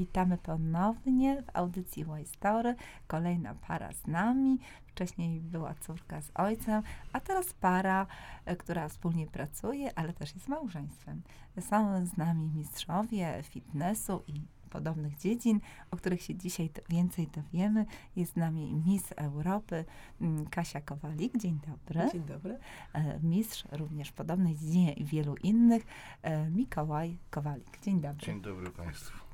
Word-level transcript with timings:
Witamy 0.00 0.38
ponownie 0.38 1.42
w 1.42 1.56
audycji 1.56 2.02
Y-Story. 2.02 2.74
Kolejna 3.06 3.54
para 3.54 3.92
z 3.92 4.06
nami. 4.06 4.58
Wcześniej 4.86 5.40
była 5.40 5.74
córka 5.74 6.22
z 6.22 6.30
ojcem, 6.34 6.82
a 7.12 7.20
teraz 7.20 7.52
para, 7.52 8.06
e, 8.44 8.56
która 8.56 8.88
wspólnie 8.88 9.26
pracuje, 9.26 9.98
ale 9.98 10.12
też 10.12 10.34
jest 10.34 10.48
małżeństwem. 10.48 11.22
Są 11.60 12.06
z 12.06 12.16
nami 12.16 12.50
mistrzowie 12.54 13.42
fitnessu 13.42 14.22
i 14.26 14.40
podobnych 14.70 15.18
dziedzin, 15.18 15.60
o 15.90 15.96
których 15.96 16.22
się 16.22 16.34
dzisiaj 16.34 16.70
więcej 16.88 17.26
dowiemy. 17.26 17.86
Jest 18.16 18.32
z 18.32 18.36
nami 18.36 18.74
Miss 18.86 19.12
Europy 19.12 19.84
mm, 20.20 20.46
Kasia 20.46 20.80
Kowalik. 20.80 21.36
Dzień 21.36 21.60
dobry. 21.66 22.10
Dzień 22.12 22.22
dobry. 22.22 22.58
E, 22.92 23.20
Mistrz 23.22 23.64
również 23.72 24.08
w 24.08 24.12
podobnej 24.12 24.56
dziedzinie 24.56 24.92
i 24.92 25.04
wielu 25.04 25.36
innych, 25.36 25.86
e, 26.22 26.50
Mikołaj 26.50 27.16
Kowalik. 27.30 27.80
Dzień 27.82 28.00
dobry. 28.00 28.26
Dzień 28.26 28.40
dobry 28.40 28.70
Państwu. 28.70 29.29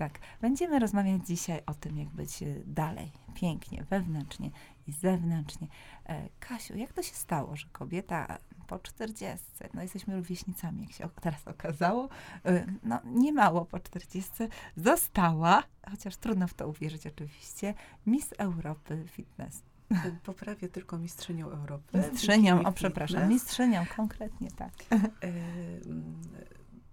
Tak, 0.00 0.18
będziemy 0.40 0.78
rozmawiać 0.78 1.26
dzisiaj 1.26 1.60
o 1.66 1.74
tym, 1.74 1.98
jak 1.98 2.08
być 2.08 2.42
e, 2.42 2.46
dalej, 2.66 3.12
pięknie, 3.34 3.84
wewnętrznie 3.90 4.50
i 4.86 4.92
zewnętrznie. 4.92 5.68
E, 6.06 6.28
Kasiu, 6.38 6.76
jak 6.76 6.92
to 6.92 7.02
się 7.02 7.14
stało, 7.14 7.56
że 7.56 7.66
kobieta 7.72 8.38
po 8.66 8.78
40, 8.78 9.46
no 9.74 9.82
jesteśmy 9.82 10.16
rówieśnicami, 10.16 10.82
jak 10.82 10.92
się 10.92 11.08
teraz 11.20 11.48
okazało, 11.48 12.08
e, 12.44 12.66
no 12.82 13.00
nie 13.04 13.32
mało 13.32 13.64
po 13.64 13.80
40, 13.80 14.30
została, 14.76 15.62
chociaż 15.90 16.16
trudno 16.16 16.48
w 16.48 16.54
to 16.54 16.68
uwierzyć 16.68 17.06
oczywiście, 17.06 17.74
Miss 18.06 18.34
Europy 18.38 19.04
Fitness. 19.06 19.62
Poprawię 20.24 20.68
tylko 20.68 20.98
mistrzynią 20.98 21.50
Europy. 21.50 21.98
Mistrzynią, 22.10 22.62
o 22.62 22.72
przepraszam, 22.72 23.28
mistrzynią 23.28 23.84
konkretnie, 23.96 24.50
tak. 24.50 24.72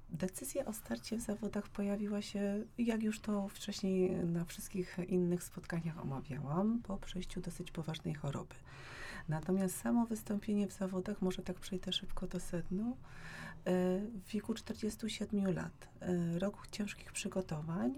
Decyzja 0.09 0.65
o 0.65 0.73
starcie 0.73 1.17
w 1.17 1.21
zawodach 1.21 1.69
pojawiła 1.69 2.21
się, 2.21 2.63
jak 2.77 3.03
już 3.03 3.19
to 3.19 3.47
wcześniej 3.47 4.11
na 4.11 4.45
wszystkich 4.45 4.97
innych 5.07 5.43
spotkaniach 5.43 6.01
omawiałam, 6.01 6.81
po 6.83 6.97
przejściu 6.97 7.41
dosyć 7.41 7.71
poważnej 7.71 8.13
choroby. 8.13 8.55
Natomiast 9.29 9.77
samo 9.81 10.05
wystąpienie 10.05 10.67
w 10.67 10.73
zawodach, 10.73 11.21
może 11.21 11.41
tak 11.41 11.59
przejdę 11.59 11.91
szybko 11.91 12.27
do 12.27 12.39
sednu, 12.39 12.97
e, 13.65 13.99
w 14.25 14.31
wieku 14.31 14.53
47 14.53 15.53
lat, 15.53 15.87
e, 16.01 16.39
rok 16.39 16.67
ciężkich 16.71 17.11
przygotowań 17.11 17.93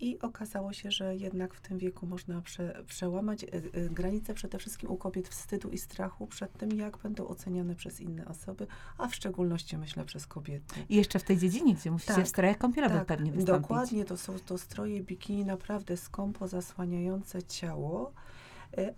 i 0.00 0.18
okazało 0.18 0.72
się, 0.72 0.90
że 0.90 1.16
jednak 1.16 1.54
w 1.54 1.60
tym 1.60 1.78
wieku 1.78 2.06
można 2.06 2.40
prze, 2.42 2.82
przełamać 2.86 3.44
e, 3.44 3.48
granice 3.90 4.34
przede 4.34 4.58
wszystkim 4.58 4.90
u 4.90 4.96
kobiet 4.96 5.28
wstydu 5.28 5.70
i 5.70 5.78
strachu 5.78 6.26
przed 6.26 6.52
tym, 6.52 6.72
jak 6.72 6.98
będą 6.98 7.28
oceniane 7.28 7.74
przez 7.74 8.00
inne 8.00 8.28
osoby, 8.28 8.66
a 8.98 9.08
w 9.08 9.14
szczególności 9.14 9.78
myślę 9.78 10.04
przez 10.04 10.26
kobiety. 10.26 10.74
I 10.88 10.96
jeszcze 10.96 11.18
w 11.18 11.22
tej 11.22 11.38
dziedzinie, 11.38 11.74
gdzie 11.74 11.90
musicie 11.90 12.14
Tak, 12.14 12.24
w 12.24 12.28
strojach 12.28 12.58
kąpielowych 12.58 13.04
pewnie 13.04 13.32
wystąpić. 13.32 13.62
dokładnie, 13.62 14.04
to 14.04 14.16
są 14.16 14.38
to 14.38 14.58
stroje 14.58 15.02
bikini 15.02 15.44
naprawdę 15.44 15.96
skąpo 15.96 16.48
zasłaniające 16.48 17.42
ciało, 17.42 18.12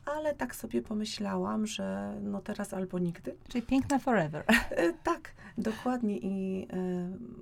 ale 0.06 0.34
tak 0.34 0.54
sobie 0.56 0.82
pomyślałam, 0.82 1.66
że 1.66 2.14
no 2.22 2.40
teraz 2.40 2.74
albo 2.74 2.98
nigdy. 2.98 3.36
Czyli 3.48 3.62
piękna 3.62 3.98
forever. 3.98 4.44
Y, 4.78 4.94
Tak, 5.02 5.32
dokładnie 5.60 6.18
i 6.18 6.68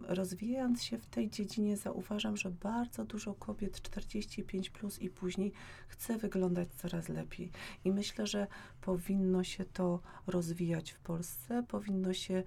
rozwijając 0.02 0.82
się 0.82 0.98
w 0.98 1.06
tej 1.06 1.30
dziedzinie 1.30 1.76
zauważam, 1.76 2.36
że 2.36 2.50
bardzo 2.50 3.04
dużo 3.04 3.34
kobiet 3.34 3.82
45 3.82 4.70
plus 4.70 4.98
i 4.98 5.10
później 5.10 5.52
chce 5.88 6.18
wyglądać 6.18 6.68
coraz 6.68 7.08
lepiej 7.08 7.50
i 7.84 7.92
myślę, 7.92 8.26
że 8.26 8.46
powinno 8.80 9.44
się 9.44 9.64
to 9.64 10.00
rozwijać 10.26 10.90
w 10.90 10.98
Polsce, 10.98 11.62
powinno 11.68 12.12
się 12.12 12.42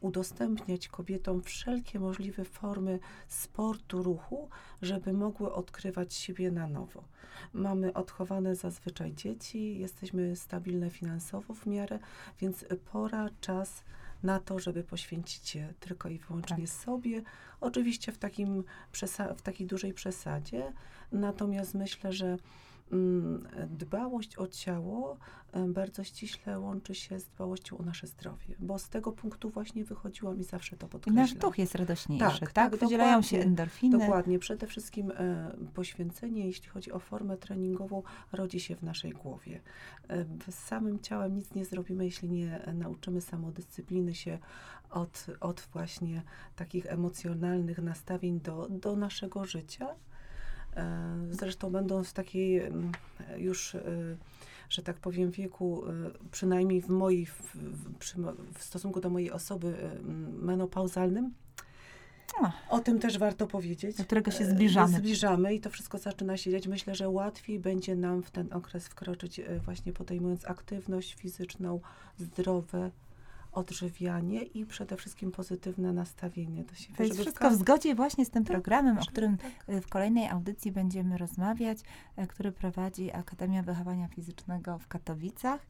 udostępniać 0.00 0.88
kobietom 0.88 1.42
wszelkie 1.42 2.00
możliwe 2.00 2.44
formy 2.44 2.98
sportu, 3.28 4.02
ruchu, 4.02 4.48
żeby 4.82 5.12
mogły 5.12 5.52
odkrywać 5.52 6.14
siebie 6.14 6.50
na 6.50 6.66
nowo. 6.66 7.04
Mamy 7.52 7.92
odchowane 7.92 8.56
zazwyczaj 8.56 9.14
dzieci, 9.14 9.78
jesteśmy 9.78 10.36
stabilne 10.36 10.90
finansowo 10.90 11.54
w 11.54 11.66
miarę, 11.66 11.98
więc 12.40 12.64
pora, 12.92 13.28
czas 13.40 13.84
na 14.24 14.40
to, 14.40 14.58
żeby 14.58 14.84
poświęcić 14.84 15.54
je 15.54 15.74
tylko 15.80 16.08
i 16.08 16.18
wyłącznie 16.18 16.56
Tak. 16.56 16.68
sobie. 16.68 17.22
Oczywiście 17.60 18.12
w, 18.12 18.18
takim 18.18 18.64
w 19.36 19.42
takiej 19.42 19.66
dużej 19.66 19.92
przesadzie, 19.92 20.72
natomiast 21.12 21.74
myślę, 21.74 22.12
że 22.12 22.36
dbałość 23.70 24.38
o 24.38 24.46
ciało 24.46 25.18
bardzo 25.68 26.04
ściśle 26.04 26.60
łączy 26.60 26.94
się 26.94 27.20
z 27.20 27.28
dbałością 27.28 27.78
o 27.78 27.82
nasze 27.82 28.06
zdrowie, 28.06 28.54
bo 28.58 28.78
z 28.78 28.88
tego 28.88 29.12
punktu 29.12 29.50
właśnie 29.50 29.84
wychodziłam 29.84 30.40
i 30.40 30.44
zawsze 30.44 30.76
to 30.76 30.88
podkreślam. 30.88 31.22
nasz 31.24 31.34
duch 31.34 31.58
jest 31.58 31.74
radośniejszy, 31.74 32.40
tak? 32.40 32.52
Tak, 32.52 32.70
tak, 32.70 32.80
Wydzielają 32.80 33.22
się 33.22 33.36
dokładnie. 33.36 33.50
endorfiny. 33.50 33.98
Dokładnie. 33.98 34.38
Przede 34.38 34.66
wszystkim 34.66 35.10
e, 35.10 35.56
poświęcenie, 35.74 36.46
jeśli 36.46 36.68
chodzi 36.68 36.92
o 36.92 36.98
formę 36.98 37.36
treningową, 37.36 38.02
rodzi 38.32 38.60
się 38.60 38.76
w 38.76 38.82
naszej 38.82 39.12
głowie. 39.12 39.60
E, 40.08 40.24
z 40.50 40.54
samym 40.54 41.00
ciałem 41.00 41.34
nic 41.34 41.54
nie 41.54 41.64
zrobimy, 41.64 42.04
jeśli 42.04 42.30
nie 42.30 42.72
nauczymy 42.74 43.20
samodyscypliny 43.20 44.14
się 44.14 44.38
od, 44.90 45.26
od 45.40 45.68
właśnie 45.72 46.22
takich 46.56 46.86
emocjonalnych 46.86 47.78
nastawień 47.78 48.40
do, 48.40 48.68
do 48.70 48.96
naszego 48.96 49.44
życia. 49.44 49.88
E, 50.76 51.16
zresztą 51.30 51.70
będąc 51.70 52.08
w 52.08 52.12
takiej 52.12 52.58
mm, 52.58 52.92
już, 53.36 53.74
e, 53.74 53.82
że 54.68 54.82
tak 54.82 54.96
powiem, 54.96 55.30
wieku, 55.30 55.84
e, 55.86 55.90
przynajmniej 56.30 56.82
w 56.82 56.88
mojej, 56.88 57.26
w, 57.26 57.56
przy, 57.98 58.16
w 58.54 58.62
stosunku 58.62 59.00
do 59.00 59.10
mojej 59.10 59.30
osoby 59.30 59.76
menopauzalnym, 60.32 61.34
O. 62.70 62.80
tym 62.80 62.98
też 62.98 63.18
warto 63.18 63.46
powiedzieć. 63.46 63.96
Do 63.96 64.04
którego 64.04 64.30
się 64.30 64.44
zbliżamy. 64.44 64.96
Zbliżamy 64.98 65.54
i 65.54 65.60
to 65.60 65.70
wszystko 65.70 65.98
zaczyna 65.98 66.36
się 66.36 66.50
dziać. 66.50 66.66
Myślę, 66.66 66.94
że 66.94 67.08
łatwiej 67.08 67.58
będzie 67.58 67.96
nam 67.96 68.22
w 68.22 68.30
ten 68.30 68.52
okres 68.52 68.88
wkroczyć 68.88 69.40
właśnie 69.64 69.92
podejmując 69.92 70.44
aktywność 70.44 71.14
fizyczną, 71.14 71.80
zdrowe 72.18 72.90
odżywianie 73.54 74.42
i 74.42 74.66
przede 74.66 74.96
wszystkim 74.96 75.32
pozytywne 75.32 75.92
nastawienie 75.92 76.64
do 76.64 76.74
siebie. 76.74 76.96
To 76.96 77.02
jest 77.02 77.20
wszystko 77.20 77.50
w 77.50 77.54
zgodzie 77.54 77.94
właśnie 77.94 78.24
z 78.24 78.30
tym 78.30 78.44
Tak, 78.44 78.52
programem, 78.52 78.98
o 78.98 79.00
żeby- 79.00 79.12
którym 79.12 79.36
tak. 79.38 79.50
e, 79.66 79.80
w 79.80 79.88
kolejnej 79.88 80.28
audycji 80.28 80.72
będziemy 80.72 81.18
rozmawiać, 81.18 81.78
e, 82.16 82.26
który 82.26 82.52
prowadzi 82.52 83.12
Akademia 83.12 83.62
Wychowania 83.62 84.08
Fizycznego 84.08 84.78
w 84.78 84.88
Katowicach. 84.88 85.66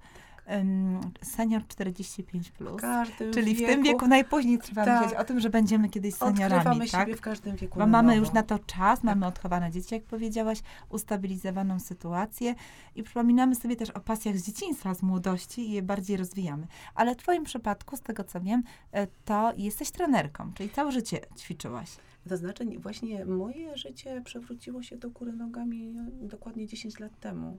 Senior 1.23 1.63
45+. 1.63 2.43
W 2.73 2.77
każdym 2.77 3.33
Czyli 3.33 3.55
w 3.55 3.59
tym 3.59 3.83
wieku 3.83 4.07
najpóźniej 4.07 4.59
trzeba 4.59 4.85
Tak. 4.85 5.03
myśleć 5.03 5.21
o 5.21 5.25
tym, 5.25 5.41
że 5.41 5.51
będziemy 5.51 5.89
kiedyś 5.89 6.15
seniorami, 6.15 6.55
odkrywamy 6.55 6.91
tak? 6.91 7.01
siebie 7.01 7.17
w 7.17 7.21
każdym 7.21 7.57
wieku 7.57 7.79
Bo 7.79 7.87
mamy 7.87 8.17
już 8.17 8.33
na 8.33 8.43
to 8.43 8.59
czas, 8.59 9.03
mamy 9.03 9.27
odchowane 9.27 9.71
dzieci, 9.71 9.95
jak 9.95 10.05
powiedziałaś, 10.05 10.59
ustabilizowaną 10.89 11.81
sytuację 11.81 12.55
i 12.95 13.03
przypominamy 13.03 13.55
sobie 13.55 13.77
też 13.77 13.91
o 13.91 14.01
pasjach 14.01 14.39
z 14.39 14.47
dzieciństwa, 14.47 14.95
z 14.95 15.03
młodości 15.03 15.69
i 15.69 15.73
je 15.73 15.83
bardziej 15.83 16.17
rozwijamy. 16.17 16.67
Ale 16.95 17.15
w 17.15 17.17
Twoim 17.17 17.45
przypadku, 17.45 17.97
z 17.97 18.01
tego 18.01 18.25
co 18.25 18.41
wiem, 18.41 18.63
e, 18.93 19.07
to 19.25 19.53
jesteś 19.57 19.91
trenerką, 19.91 20.53
czyli 20.55 20.71
całe 20.71 20.93
życie 20.93 21.21
ćwiczyłaś. 21.39 21.91
To 22.29 22.37
znaczy 22.37 22.67
nie- 22.67 22.79
właśnie 22.79 23.25
moje 23.27 23.77
życie 23.77 24.23
przewróciło 24.25 24.83
się 24.83 24.97
do 24.97 25.11
góry 25.11 25.33
nogami 25.33 25.87
no, 25.87 26.03
dokładnie 26.29 26.67
10 26.67 27.01
lat 27.01 27.21
temu. 27.21 27.59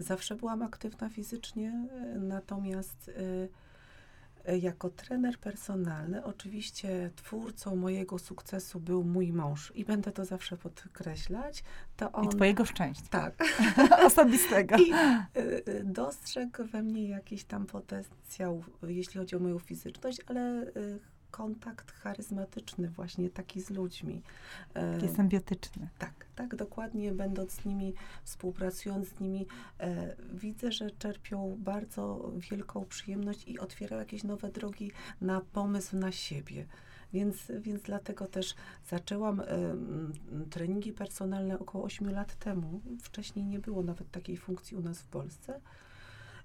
Zawsze 0.00 0.36
byłam 0.36 0.62
aktywna 0.62 1.08
fizycznie, 1.08 1.88
e, 1.92 2.18
natomiast 2.18 3.10
e, 4.46 4.52
e, 4.52 4.58
jako 4.58 4.90
trener 4.90 5.38
personalny, 5.38 6.24
oczywiście 6.24 7.10
twórcą 7.16 7.76
mojego 7.76 8.18
sukcesu 8.18 8.80
był 8.80 9.04
mój 9.04 9.32
mąż 9.32 9.72
i 9.74 9.84
będę 9.84 10.12
to 10.12 10.24
zawsze 10.24 10.56
podkreślać. 10.56 11.64
To 11.96 12.12
on, 12.12 12.24
I 12.24 12.28
Twojego 12.28 12.64
szczęścia 12.64 13.08
Tak. 13.10 13.34
osobistego. 14.06 14.76
I 14.76 14.92
dostrzegł 15.84 16.64
we 16.64 16.82
mnie 16.82 17.08
jakiś 17.08 17.44
tam 17.44 17.66
potencjał, 17.66 18.64
jeśli 18.82 19.18
chodzi 19.20 19.36
o 19.36 19.38
moją 19.38 19.58
fizyczność, 19.58 20.18
ale 20.26 20.66
kontakt 21.30 21.92
charyzmatyczny 21.92 22.88
właśnie 22.88 23.30
taki 23.30 23.60
z 23.60 23.70
ludźmi. 23.70 24.22
Y, 24.98 25.02
Jest 25.02 25.16
symbiotyczny. 25.16 25.88
tak, 25.98 26.12
tak, 26.36 26.56
dokładnie 26.56 27.12
będąc 27.12 27.52
z 27.52 27.64
nimi, 27.64 27.94
współpracując 28.24 29.08
z 29.08 29.20
nimi, 29.20 29.46
e, 29.80 30.16
widzę, 30.32 30.72
że 30.72 30.90
czerpią 30.90 31.56
bardzo 31.58 32.30
wielką 32.50 32.84
przyjemność 32.84 33.48
i 33.48 33.58
otwierają 33.58 34.00
jakieś 34.00 34.24
nowe 34.24 34.50
drogi 34.50 34.92
na 35.20 35.40
pomysł 35.40 35.96
na 35.96 36.12
siebie. 36.12 36.66
Więc, 37.12 37.52
więc 37.60 37.82
dlatego 37.82 38.26
też 38.26 38.54
zaczęłam 38.88 39.40
em, 39.40 40.12
treningi 40.50 40.92
personalne 40.92 41.58
około 41.58 41.84
8 41.84 42.10
lat 42.10 42.34
temu. 42.38 42.80
Wcześniej 43.02 43.44
nie 43.44 43.58
było 43.58 43.82
nawet 43.82 44.10
takiej 44.10 44.36
funkcji 44.36 44.76
u 44.76 44.80
nas 44.80 44.98
w 44.98 45.06
Polsce. 45.06 45.60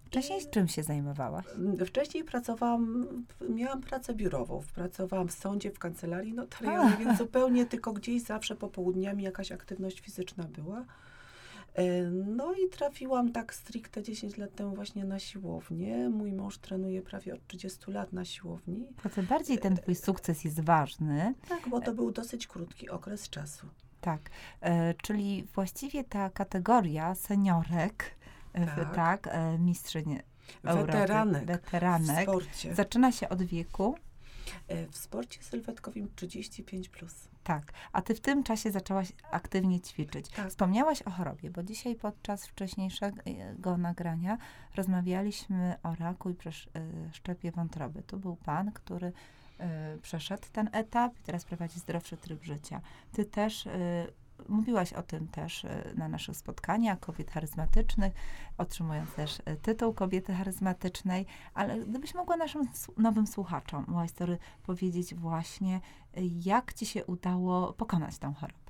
Wcześniej 0.06 0.42
z 0.42 0.50
czym 0.50 0.68
się 0.68 0.84
zajmowałaś? 0.84 1.46
Wcześniej 1.86 2.24
pracowałam, 2.24 3.08
miałam 3.50 3.82
pracę 3.82 4.14
biurową, 4.16 4.62
pracowałam 4.76 5.28
w 5.28 5.32
sądzie, 5.32 5.72
w 5.72 5.80
kancelarii 5.80 6.34
notarialnej, 6.34 6.98
więc 6.98 7.18
zupełnie 7.18 7.66
tylko 7.66 7.94
gdzieś 7.94 8.22
zawsze 8.22 8.56
popołudniami 8.56 9.24
jakaś 9.24 9.52
aktywność 9.52 10.00
fizyczna 10.00 10.44
była. 10.44 10.86
E, 11.76 12.04
No 12.12 12.54
i 12.54 12.70
trafiłam 12.70 13.32
tak 13.32 13.54
stricte 13.54 14.04
10 14.04 14.38
lat 14.38 14.56
temu 14.56 14.76
właśnie 14.76 15.06
na 15.06 15.20
siłownię. 15.20 16.10
Mój 16.10 16.34
mąż 16.34 16.58
trenuje 16.58 17.02
prawie 17.02 17.34
od 17.34 17.48
30 17.48 17.92
lat 17.92 18.14
na 18.14 18.26
siłowni. 18.26 18.86
To 19.04 19.10
tym 19.10 19.26
bardziej 19.26 19.58
ten 19.58 19.76
twój 19.76 19.96
sukces 19.96 20.44
jest 20.44 20.60
ważny. 20.60 21.34
Tak, 21.50 21.70
bo 21.70 21.82
to 21.82 21.94
był 21.94 22.12
dosyć 22.12 22.48
krótki 22.48 22.90
okres 22.90 23.30
czasu. 23.30 23.68
Tak, 24.02 24.22
e, 24.62 24.94
czyli 24.94 25.48
właściwie 25.56 26.04
ta 26.04 26.30
kategoria 26.30 27.16
seniorek, 27.16 28.15
Tak. 28.56 28.96
tak, 28.96 29.28
e, 29.28 29.58
mistrzyń 29.60 30.20
Europy, 30.64 30.92
Weteranek 30.92 31.44
w 31.44 31.46
weteranek, 31.46 32.30
sporcie. 32.30 32.76
zaczyna 32.76 33.12
się 33.12 33.30
od 33.30 33.44
wieku, 33.44 33.96
E, 34.68 34.88
W 34.88 34.98
sporcie 34.98 35.44
sylwetkowym 35.44 36.08
35+. 36.16 36.90
Plus. 36.90 37.28
tak, 37.44 37.74
a 37.92 38.02
ty 38.02 38.16
w 38.16 38.22
tym 38.22 38.44
czasie 38.44 38.72
zaczęłaś 38.72 39.12
aktywnie 39.32 39.82
ćwiczyć. 39.82 40.30
Tak. 40.30 40.50
Wspomniałaś 40.50 41.02
o 41.02 41.10
chorobie, 41.12 41.50
bo 41.50 41.64
dzisiaj 41.64 41.96
podczas 41.96 42.48
wcześniejszego 42.48 43.78
nagrania 43.78 44.38
rozmawialiśmy 44.76 45.76
o 45.84 45.96
raku 45.96 46.30
i 46.30 46.34
przesz- 46.34 46.68
e, 46.76 47.14
szczepie 47.14 47.52
wątroby. 47.52 48.04
Tu 48.04 48.18
był 48.18 48.36
pan, 48.36 48.72
który 48.72 49.12
e, 49.60 49.98
przeszedł 50.02 50.44
ten 50.52 50.70
etap 50.72 51.20
i 51.20 51.24
teraz 51.24 51.46
prowadzi 51.46 51.80
zdrowszy 51.80 52.18
tryb 52.18 52.44
życia. 52.44 52.82
Ty 53.12 53.26
też 53.26 53.68
e, 53.68 53.72
mówiłaś 54.50 54.94
o 54.94 55.04
tym 55.04 55.28
też 55.28 55.66
e, 55.66 55.94
na 55.96 56.08
naszych 56.08 56.38
spotkaniach 56.38 57.00
kobiet 57.00 57.32
charyzmatycznych, 57.32 58.14
otrzymując 58.58 59.14
też 59.14 59.38
e, 59.46 59.56
tytuł 59.56 59.94
kobiety 59.94 60.34
charyzmatycznej, 60.34 61.26
ale 61.54 61.80
gdybyś 61.80 62.14
mogła 62.14 62.38
naszym 62.38 62.68
nowym 62.98 63.28
słuchaczom, 63.28 63.94
Łajstory, 63.94 64.38
powiedzieć 64.64 65.16
właśnie, 65.16 65.76
e, 66.14 66.26
jak 66.26 66.74
ci 66.74 66.86
się 66.86 67.06
udało 67.06 67.74
pokonać 67.74 68.18
tą 68.18 68.34
chorobę. 68.34 68.66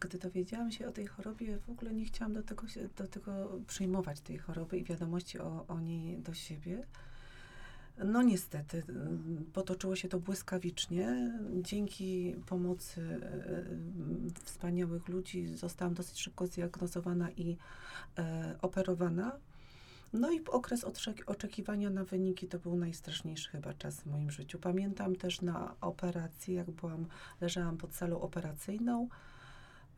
Gdy 0.00 0.18
dowiedziałam 0.18 0.70
się 0.70 0.86
o 0.86 0.92
tej 0.92 1.06
chorobie, 1.06 1.58
w 1.58 1.70
ogóle 1.70 1.94
nie 1.94 2.04
chciałam 2.04 2.32
do 2.34 2.42
tego, 2.42 2.66
do 2.96 3.08
tego 3.08 3.32
przyjmować 3.66 4.20
tej 4.20 4.38
choroby 4.38 4.78
i 4.78 4.84
wiadomości 4.84 5.38
o, 5.38 5.64
o 5.68 5.80
niej 5.80 6.18
do 6.18 6.34
siebie. 6.34 6.86
No 7.98 8.22
niestety, 8.22 8.82
mm, 8.88 9.44
potoczyło 9.52 9.96
się 9.96 10.08
to 10.08 10.20
błyskawicznie. 10.20 11.32
Dzięki 11.62 12.36
pomocy 12.46 13.20
e, 13.22 14.44
wspaniałych 14.44 15.08
ludzi 15.08 15.56
zostałam 15.56 15.94
dosyć 15.94 16.20
szybko 16.20 16.46
zdiagnozowana 16.46 17.30
i 17.30 17.56
e, 18.18 18.54
operowana. 18.62 19.38
No 20.12 20.30
i 20.30 20.44
okres 20.44 20.84
oczekiwania 21.26 21.90
na 21.90 22.04
wyniki 22.04 22.48
to 22.48 22.58
był 22.58 22.76
najstraszniejszy 22.76 23.50
chyba 23.50 23.74
czas 23.74 24.00
w 24.00 24.06
moim 24.06 24.30
życiu. 24.30 24.58
Pamiętam 24.58 25.16
też 25.16 25.40
na 25.40 25.74
operacji, 25.80 26.54
jak 26.54 26.70
byłam, 26.70 27.06
leżałam 27.40 27.76
pod 27.76 27.94
salą 27.94 28.20
operacyjną. 28.20 29.08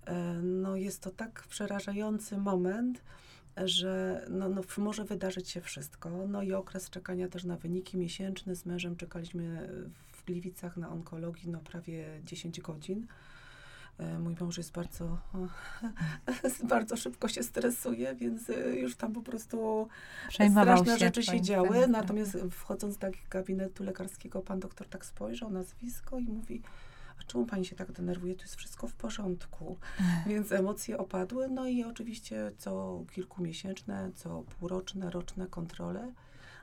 E, 0.07 0.33
No 0.43 0.77
jest 0.77 1.03
to 1.03 1.11
tak 1.11 1.45
przerażający 1.49 2.39
moment, 2.39 3.03
że 3.57 4.25
no, 4.31 4.49
no, 4.49 4.63
może 4.79 5.05
wydarzyć 5.05 5.51
się 5.51 5.61
wszystko. 5.61 6.11
No 6.29 6.43
i 6.43 6.53
okres 6.53 6.91
czekania 6.91 7.29
też 7.29 7.45
na 7.45 7.57
wyniki 7.57 7.97
miesięczny. 7.97 8.57
Z 8.57 8.67
mężem 8.67 8.97
czekaliśmy 8.97 9.69
w 10.13 10.25
Gliwicach 10.25 10.77
na 10.77 10.91
onkologii 10.91 11.49
no 11.49 11.59
prawie 11.59 12.21
10 12.25 12.61
godzin. 12.61 13.07
E, 13.99 14.19
Mój 14.19 14.37
mąż 14.41 14.59
jest 14.59 14.73
bardzo, 14.73 15.19
bardzo 16.69 16.97
szybko 16.97 17.29
się 17.29 17.43
stresuje, 17.43 18.15
więc 18.15 18.51
e, 18.51 18.77
już 18.77 18.97
tam 18.97 19.13
po 19.13 19.23
prostu 19.23 19.89
straszne 20.33 20.93
się 20.93 20.99
rzeczy 20.99 21.23
się 21.23 21.41
działy. 21.41 21.69
stanem 21.69 21.91
Natomiast 21.91 22.39
wchodząc 22.51 22.97
do 22.97 23.07
gabinetu 23.31 23.85
lekarskiego, 23.85 24.43
pan 24.43 24.61
doktor 24.61 24.89
tak 24.89 25.05
spojrzał, 25.05 25.51
nazwisko 25.51 26.19
i 26.19 26.25
mówi, 26.25 26.63
czemu 27.27 27.47
pani 27.47 27.65
się 27.65 27.77
tak 27.77 27.93
denerwuje? 27.93 28.35
Tu 28.35 28.43
jest 28.43 28.57
wszystko 28.57 28.87
w 28.87 28.95
porządku. 28.95 29.79
Więc 30.27 30.53
emocje 30.53 30.99
opadły. 30.99 31.49
No 31.49 31.67
i 31.67 31.85
oczywiście 31.85 32.53
co 32.59 33.05
kilkumiesięczne, 33.15 34.11
co 34.15 34.43
półroczne, 34.43 35.11
roczne 35.11 35.47
kontrole. 35.47 36.13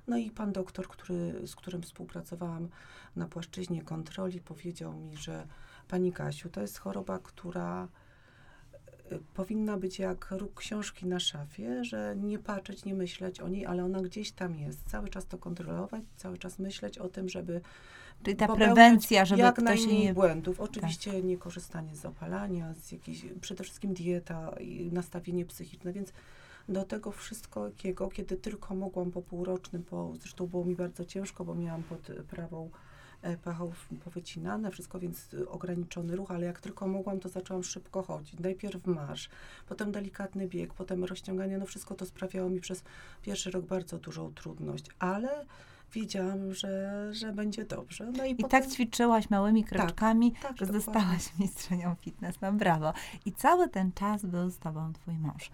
No 0.07 0.17
i 0.17 0.31
pan 0.31 0.51
doktor, 0.51 0.87
który, 0.87 1.47
z 1.47 1.55
którym 1.55 1.81
współpracowałam 1.81 2.69
na 3.15 3.27
płaszczyźnie 3.27 3.81
kontroli, 3.83 4.41
powiedział 4.41 4.93
mi, 4.93 5.17
że 5.17 5.47
pani 5.87 6.13
Kasiu, 6.13 6.49
to 6.49 6.61
jest 6.61 6.77
choroba, 6.77 7.19
która 7.19 7.87
powinna 9.33 9.77
być 9.77 9.99
jak 9.99 10.27
róg 10.31 10.53
książki 10.53 11.05
na 11.05 11.19
szafie, 11.19 11.83
że 11.83 12.15
nie 12.17 12.39
patrzeć, 12.39 12.85
nie 12.85 12.93
myśleć 12.93 13.39
o 13.39 13.47
niej, 13.47 13.65
ale 13.65 13.85
ona 13.85 14.01
gdzieś 14.01 14.31
tam 14.31 14.55
jest. 14.55 14.89
Cały 14.89 15.09
czas 15.09 15.25
to 15.25 15.37
kontrolować, 15.37 16.01
cały 16.17 16.37
czas 16.37 16.59
myśleć 16.59 16.97
o 16.97 17.09
tym, 17.09 17.29
żeby 17.29 17.61
Czyli 18.23 18.35
ta 18.35 18.55
prewencja, 18.55 19.25
żeby 19.25 19.41
jak 19.41 19.55
ktoś 19.55 19.65
najmniej 19.65 19.99
nie... 19.99 20.07
Tak. 20.07 20.15
błędów. 20.15 20.59
Oczywiście 20.59 21.21
nie 21.21 21.37
korzystanie 21.37 21.95
z 21.95 22.05
opalania, 22.05 22.73
z 22.73 22.91
jakiejś, 22.91 23.25
przede 23.41 23.63
wszystkim 23.63 23.93
dieta 23.93 24.55
i 24.59 24.89
nastawienie 24.91 25.45
psychiczne, 25.45 25.93
więc 25.93 26.13
do 26.69 26.83
tego 26.83 27.11
wszystkiego, 27.11 28.07
kiedy 28.09 28.37
tylko 28.37 28.75
mogłam 28.75 29.11
po 29.11 29.21
półrocznym, 29.21 29.83
po, 29.83 30.13
zresztą 30.19 30.47
było 30.47 30.65
mi 30.65 30.75
bardzo 30.75 31.05
ciężko, 31.05 31.45
bo 31.45 31.55
miałam 31.55 31.83
pod 31.83 32.11
prawą 32.29 32.69
e, 33.21 33.37
pachą 33.37 33.71
powycinane, 34.03 34.71
wszystko, 34.71 34.99
więc 34.99 35.33
y, 35.33 35.49
ograniczony 35.49 36.15
ruch, 36.15 36.31
ale 36.31 36.45
jak 36.45 36.59
tylko 36.59 36.87
mogłam, 36.87 37.19
to 37.19 37.29
zaczęłam 37.29 37.63
szybko 37.63 38.03
chodzić. 38.03 38.39
Najpierw 38.39 38.87
marsz, 38.87 39.29
potem 39.67 39.91
delikatny 39.91 40.47
bieg, 40.47 40.73
potem 40.73 41.03
rozciąganie, 41.03 41.57
no 41.57 41.65
wszystko 41.65 41.95
to 41.95 42.05
sprawiało 42.05 42.49
mi 42.49 42.59
przez 42.59 42.83
pierwszy 43.21 43.51
rok 43.51 43.65
bardzo 43.65 43.97
dużą 43.97 44.33
trudność, 44.33 44.85
ale 44.99 45.45
wiedziałam, 45.93 46.53
że, 46.53 47.07
że 47.13 47.33
będzie 47.33 47.65
dobrze. 47.65 48.11
No 48.17 48.25
i, 48.25 48.31
I 48.31 48.35
potem, 48.35 48.61
tak 48.61 48.71
ćwiczyłaś 48.71 49.29
małymi 49.29 49.63
kroczkami, 49.63 50.31
tak, 50.31 50.41
że 50.41 50.65
dokładnie. 50.65 50.79
zostałaś 50.79 51.39
mistrzynią 51.39 51.95
fitness, 51.95 52.41
no 52.41 52.53
brawo. 52.53 52.93
I 53.25 53.31
cały 53.31 53.69
ten 53.69 53.91
czas 53.91 54.25
był 54.25 54.49
z 54.49 54.59
tobą 54.59 54.93
twój 54.93 55.17
mąż. 55.17 55.51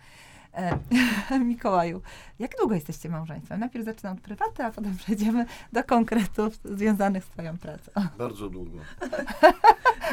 E, 0.58 1.40
Mikołaju, 1.46 2.02
jak 2.40 2.52
długo 2.60 2.76
jesteście 2.76 3.10
małżeństwem? 3.10 3.60
Najpierw 3.60 3.86
zaczynam 3.86 4.18
od 4.18 4.22
prywaty, 4.22 4.64
a 4.64 4.72
potem 4.72 4.98
przejdziemy 4.98 5.46
do 5.74 5.84
konkretów 5.84 6.60
związanych 6.66 7.24
z 7.24 7.28
twoją 7.28 7.58
pracą. 7.58 7.92
Bardzo 8.18 8.50
długo. 8.50 8.80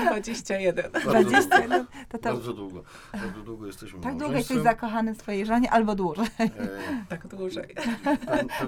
21. 0.06 0.92
Bardzo 0.92 1.10
20 1.10 1.60
długo. 1.60 1.84
to 2.08 2.18
to 2.18 2.32
Bardzo 2.32 2.52
długo. 2.52 2.82
Bardzo 3.12 3.40
długo 3.40 3.66
jesteśmy 3.66 4.00
tak 4.00 4.16
długo 4.16 4.36
jesteś 4.36 4.58
zakochany 4.58 5.14
w 5.14 5.18
swojej 5.18 5.46
żonie, 5.46 5.70
albo 5.70 5.94
dłużej. 5.94 6.26
E, 6.38 6.48
Tak 7.08 7.26
dłużej. 7.26 7.74
pe, 8.04 8.16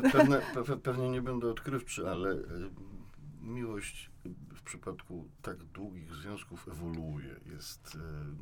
pe, 0.00 0.10
pewne, 0.10 0.40
pe, 0.40 0.76
pewnie 0.76 1.10
nie 1.10 1.22
będę 1.22 1.50
odkrywczy, 1.50 2.10
ale 2.10 2.30
e, 2.30 2.36
miłość 3.40 4.10
w 4.54 4.62
przypadku 4.62 5.28
tak 5.42 5.56
długich 5.64 6.14
związków 6.14 6.68
ewoluuje. 6.68 7.40
Jest 7.46 7.98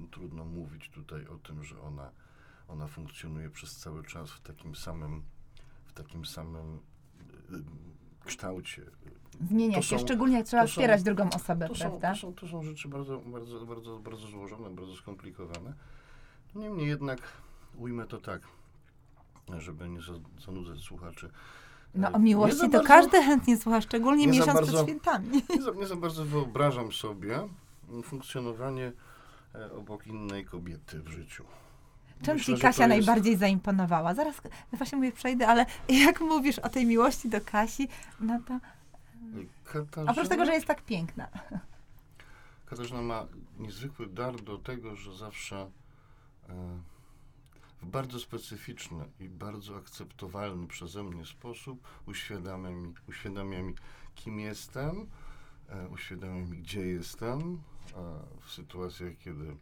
e, 0.07 0.11
trudno 0.11 0.45
mówić 0.45 0.91
tutaj 0.91 1.27
o 1.27 1.39
tym, 1.39 1.65
że 1.65 1.81
ona, 1.81 2.11
ona 2.69 2.87
funkcjonuje 2.89 3.51
przez 3.51 3.77
cały 3.77 4.05
czas 4.05 4.31
w 4.31 4.41
takim 4.41 4.75
samym, 4.75 5.23
w 5.87 5.93
takim 5.93 6.25
samym 6.27 6.79
e, 7.53 7.57
kształcie. 8.25 8.83
Zmienia 9.49 9.77
To 9.77 9.83
się, 9.83 9.99
są- 9.99 10.05
szczególnie 10.05 10.37
jak 10.37 10.47
trzeba 10.47 10.63
są- 10.63 10.69
wspierać 10.69 11.03
drugą 11.03 11.31
osobę, 11.31 11.69
To 11.69 11.75
są, 11.75 11.81
prawda? 11.81 12.13
to, 12.13 12.17
są, 12.21 12.35
to 12.35 12.49
są 12.49 12.63
rzeczy 12.63 12.89
bardzo, 12.89 13.19
bardzo, 13.19 13.67
bardzo, 13.67 13.99
bardzo 13.99 14.27
złożone, 14.27 14.71
bardzo 14.71 14.97
skomplikowane. 14.97 15.75
Niemniej 16.55 16.89
jednak 16.89 17.21
ujmę 17.79 18.07
to 18.07 18.19
tak, 18.19 18.41
żeby 19.59 19.89
nie 19.89 20.01
za- 20.01 20.43
zanudzać 20.47 20.81
słuchaczy. 20.81 21.31
No 21.95 22.09
E, 22.09 22.13
o 22.13 22.19
nie 22.19 22.25
miłości 22.25 22.61
to 22.61 22.69
bardzo- 22.69 22.89
każdy 22.89 23.23
chętnie 23.23 23.57
słucha, 23.57 23.81
szczególnie 23.81 24.27
miesiąc 24.27 24.47
bardzo- 24.55 24.73
przed 24.73 24.83
świętami. 24.87 25.43
Nie 25.51 25.63
za, 25.63 25.71
nie 25.71 25.87
za 25.87 25.97
bardzo 25.97 26.25
wyobrażam 26.25 26.93
sobie 26.93 27.49
funkcjonowanie 28.05 28.93
e, 29.55 29.73
obok 29.73 30.07
innej 30.07 30.45
kobiety 30.45 31.01
w 31.03 31.09
życiu. 31.09 31.45
Czym 32.23 32.35
Myślę, 32.35 32.55
ci 32.55 32.61
Kasia 32.61 32.87
jest- 32.87 32.89
najbardziej 32.89 33.37
zaimponowała? 33.37 34.15
Zaraz 34.15 34.41
właśnie 34.73 34.97
mówię, 34.97 35.13
przejdę, 35.13 35.49
ale 35.49 35.67
jak 36.07 36.21
mówisz 36.21 36.59
o 36.59 36.69
tej 36.69 36.87
miłości 36.87 37.29
do 37.29 37.41
Kasi, 37.41 37.89
no 38.21 38.41
to 38.47 38.61
Katarzyna, 39.65 40.13
oprócz 40.13 40.29
tego, 40.29 40.45
że 40.45 40.53
jest 40.55 40.67
tak 40.67 40.83
piękna. 40.83 41.29
Katarzyna 42.67 43.03
ma 43.03 43.27
niezwykły 43.59 44.07
dar 44.07 44.43
do 44.43 44.59
tego, 44.59 44.97
że 44.97 45.17
zawsze 45.17 45.71
e, 46.49 46.81
w 47.83 47.87
bardzo 47.87 48.21
specyficzny 48.21 49.05
i 49.21 49.29
bardzo 49.29 49.77
akceptowalny 49.77 50.67
przeze 50.67 51.03
mnie 51.03 51.27
sposób 51.27 51.89
uświadamia 52.07 52.71
mi, 52.71 52.95
uświadamia 53.09 53.63
mi 53.63 53.75
kim 54.15 54.41
jestem, 54.41 55.07
e, 55.69 55.89
uświadamia 55.89 56.35
mi, 56.35 56.59
gdzie 56.59 56.81
jestem 56.87 57.61
w 58.41 58.51
sytuacjach, 58.51 59.13
kiedy 59.19 59.57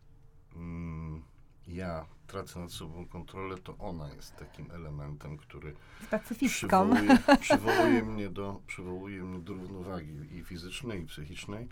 mm, 0.57 1.23
ja 1.67 2.07
tracę 2.33 2.61
nad 2.61 2.73
sobą 2.73 3.07
kontrolę, 3.07 3.59
to 3.59 3.77
ona 3.79 4.09
jest 4.15 4.37
takim 4.37 4.71
elementem, 4.71 5.37
który 5.37 5.75
przywołuje, 6.49 7.19
przywołuje, 7.41 8.03
mnie 8.03 8.31
do, 8.31 8.61
przywołuje 8.67 9.23
mnie 9.23 9.39
do 9.41 9.53
równowagi 9.55 10.37
i 10.39 10.45
fizycznej, 10.45 11.03
i 11.03 11.07
psychicznej. 11.07 11.69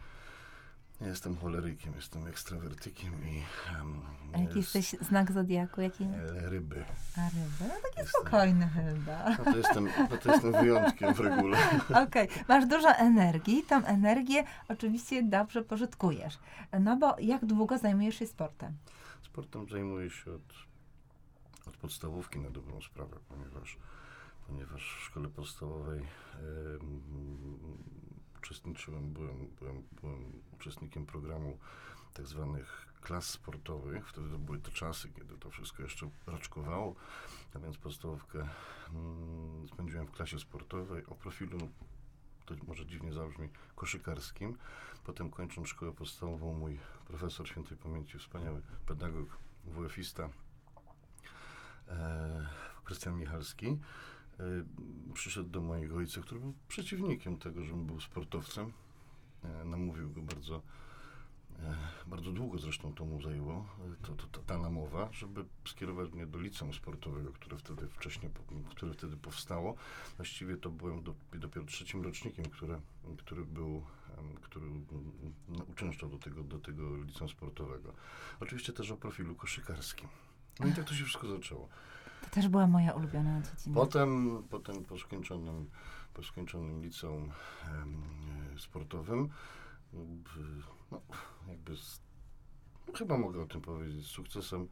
Ja 1.01 1.07
jestem 1.07 1.37
cholerykiem, 1.37 1.93
jestem 1.97 2.27
ekstrawertykiem 2.27 3.13
i 3.29 3.43
em, 3.81 4.01
A 4.35 4.39
jaki 4.39 4.57
jest- 4.59 4.75
jesteś 4.75 5.01
znak 5.09 5.33
zodiaku? 5.33 5.81
Jaki? 5.81 6.05
e, 6.05 6.51
ryby. 6.51 6.85
A 7.17 7.21
ryby? 7.29 7.75
No 7.75 7.75
taki 7.83 7.99
Jestem- 7.99 8.21
spokojny 8.23 8.69
chyba. 8.69 9.31
No 9.39 9.45
to, 9.45 9.57
jestem, 9.57 9.89
no 10.11 10.17
to 10.17 10.33
jestem 10.33 10.53
wyjątkiem 10.53 11.15
w 11.15 11.21
regule. 11.21 11.59
Okej, 12.07 12.29
masz 12.49 12.67
dużo 12.67 12.89
energii, 12.89 13.63
tą 13.69 13.85
energię 13.85 14.45
oczywiście 14.69 15.23
dobrze 15.23 15.63
pożytkujesz. 15.63 16.39
No 16.81 16.97
bo 16.97 17.17
jak 17.21 17.45
długo 17.45 17.79
zajmujesz 17.79 18.15
się 18.19 18.27
sportem? 18.27 18.73
Sportem 19.31 19.69
zajmuję 19.69 20.11
się 20.11 20.33
od, 20.33 20.55
od 21.67 21.77
podstawówki 21.77 22.39
na 22.39 22.51
dobrą 22.51 22.81
sprawę, 22.81 23.17
ponieważ, 23.29 23.79
ponieważ 24.47 24.97
w 25.01 25.05
szkole 25.05 25.29
podstawowej 25.29 26.01
em, 26.01 27.03
uczestniczyłem, 28.39 29.13
byłem, 29.13 29.49
byłem, 29.59 29.83
byłem 30.01 30.33
uczestnikiem 30.53 31.07
programu 31.07 31.59
tak 32.15 32.27
zwanych 32.27 32.87
klas 33.01 33.27
sportowych. 33.27 34.09
Wtedy 34.09 34.31
to 34.31 34.39
były 34.39 34.59
te 34.59 34.71
czasy, 34.71 35.09
kiedy 35.09 35.39
to 35.39 35.51
wszystko 35.51 35.83
jeszcze 35.83 36.11
raczkowało. 36.27 36.95
A 37.55 37.59
więc 37.59 37.79
podstawówkę 37.79 38.49
mm, 38.95 39.69
spędziłem 39.69 40.07
w 40.07 40.11
klasie 40.11 40.39
sportowej 40.39 41.07
o 41.07 41.15
profilu, 41.15 41.59
to 42.57 42.65
może 42.65 42.87
dziwnie 42.87 43.13
zabrzmi, 43.13 43.49
koszykarskim. 43.77 44.57
Potem 45.05 45.31
kończąc 45.31 45.69
szkołę 45.69 45.93
podstawową, 45.93 46.55
mój 46.55 46.79
profesor 47.07 47.49
świętej 47.49 47.79
pamięci, 47.79 48.19
wspaniały 48.19 48.63
pedagog, 48.87 49.39
WF-ista, 49.65 50.29
e, 51.89 52.47
Krystian 52.85 53.19
Michalski, 53.19 53.67
e, 53.67 54.43
przyszedł 55.15 55.51
do 55.51 55.61
mojego 55.61 55.97
ojca, 55.97 56.21
który 56.21 56.41
był 56.41 56.55
przeciwnikiem 56.69 57.39
tego, 57.39 57.65
żebym 57.65 57.87
był 57.87 58.01
sportowcem. 58.01 58.73
E, 59.45 59.65
namówił 59.65 60.11
go 60.11 60.23
bardzo 60.23 60.63
bardzo 62.07 62.33
długo 62.33 62.59
zresztą 62.59 62.95
to 62.95 63.05
mu 63.05 63.23
zajęło, 63.23 63.67
to, 64.03 64.15
to, 64.15 64.27
to, 64.27 64.41
ta 64.41 64.59
namowa, 64.59 65.09
żeby 65.13 65.45
skierować 65.69 66.13
mnie 66.13 66.27
do 66.27 66.39
liceum 66.39 66.75
sportowego, 66.75 67.33
które 67.33 67.57
wtedy 67.59 67.89
wcześniej, 67.89 68.33
które 68.71 68.93
wtedy 68.93 69.17
powstało. 69.17 69.75
Właściwie 70.17 70.57
to 70.57 70.71
byłem 70.71 71.03
do, 71.03 71.15
dopiero 71.33 71.67
trzecim 71.67 72.03
rocznikiem, 72.03 72.45
które, 72.45 72.81
który 73.19 73.45
był, 73.45 73.83
który 74.43 74.67
uczęszczał 75.69 76.09
do 76.09 76.19
tego, 76.19 76.45
do 76.45 76.59
tego 76.59 76.97
liceum 76.97 77.31
sportowego. 77.31 77.93
Oczywiście 78.41 78.73
też 78.73 78.91
o 78.91 78.97
profilu 78.97 79.35
koszykarskim. 79.35 80.09
No 80.61 80.67
i 80.67 80.73
tak 80.73 80.85
to 80.85 80.95
się 80.95 81.05
wszystko 81.05 81.29
zaczęło. 81.29 81.69
To 82.23 82.31
też 82.31 82.49
była 82.49 82.67
moja 82.67 82.93
ulubiona 82.93 83.43
dziedzina. 83.43 83.75
Potem, 83.75 84.43
potem 84.51 84.85
po 84.85 84.99
skończonym, 84.99 85.71
po 86.15 86.23
skończonym 86.23 86.83
liceum 86.83 87.31
sportowym 88.59 89.29
no, 90.91 91.01
jakby 91.49 91.77
z, 91.77 92.01
chyba 92.95 93.19
mogę 93.19 93.43
o 93.43 93.47
tym 93.47 93.61
powiedzieć, 93.61 94.07
z 94.07 94.11
sukcesem 94.11 94.69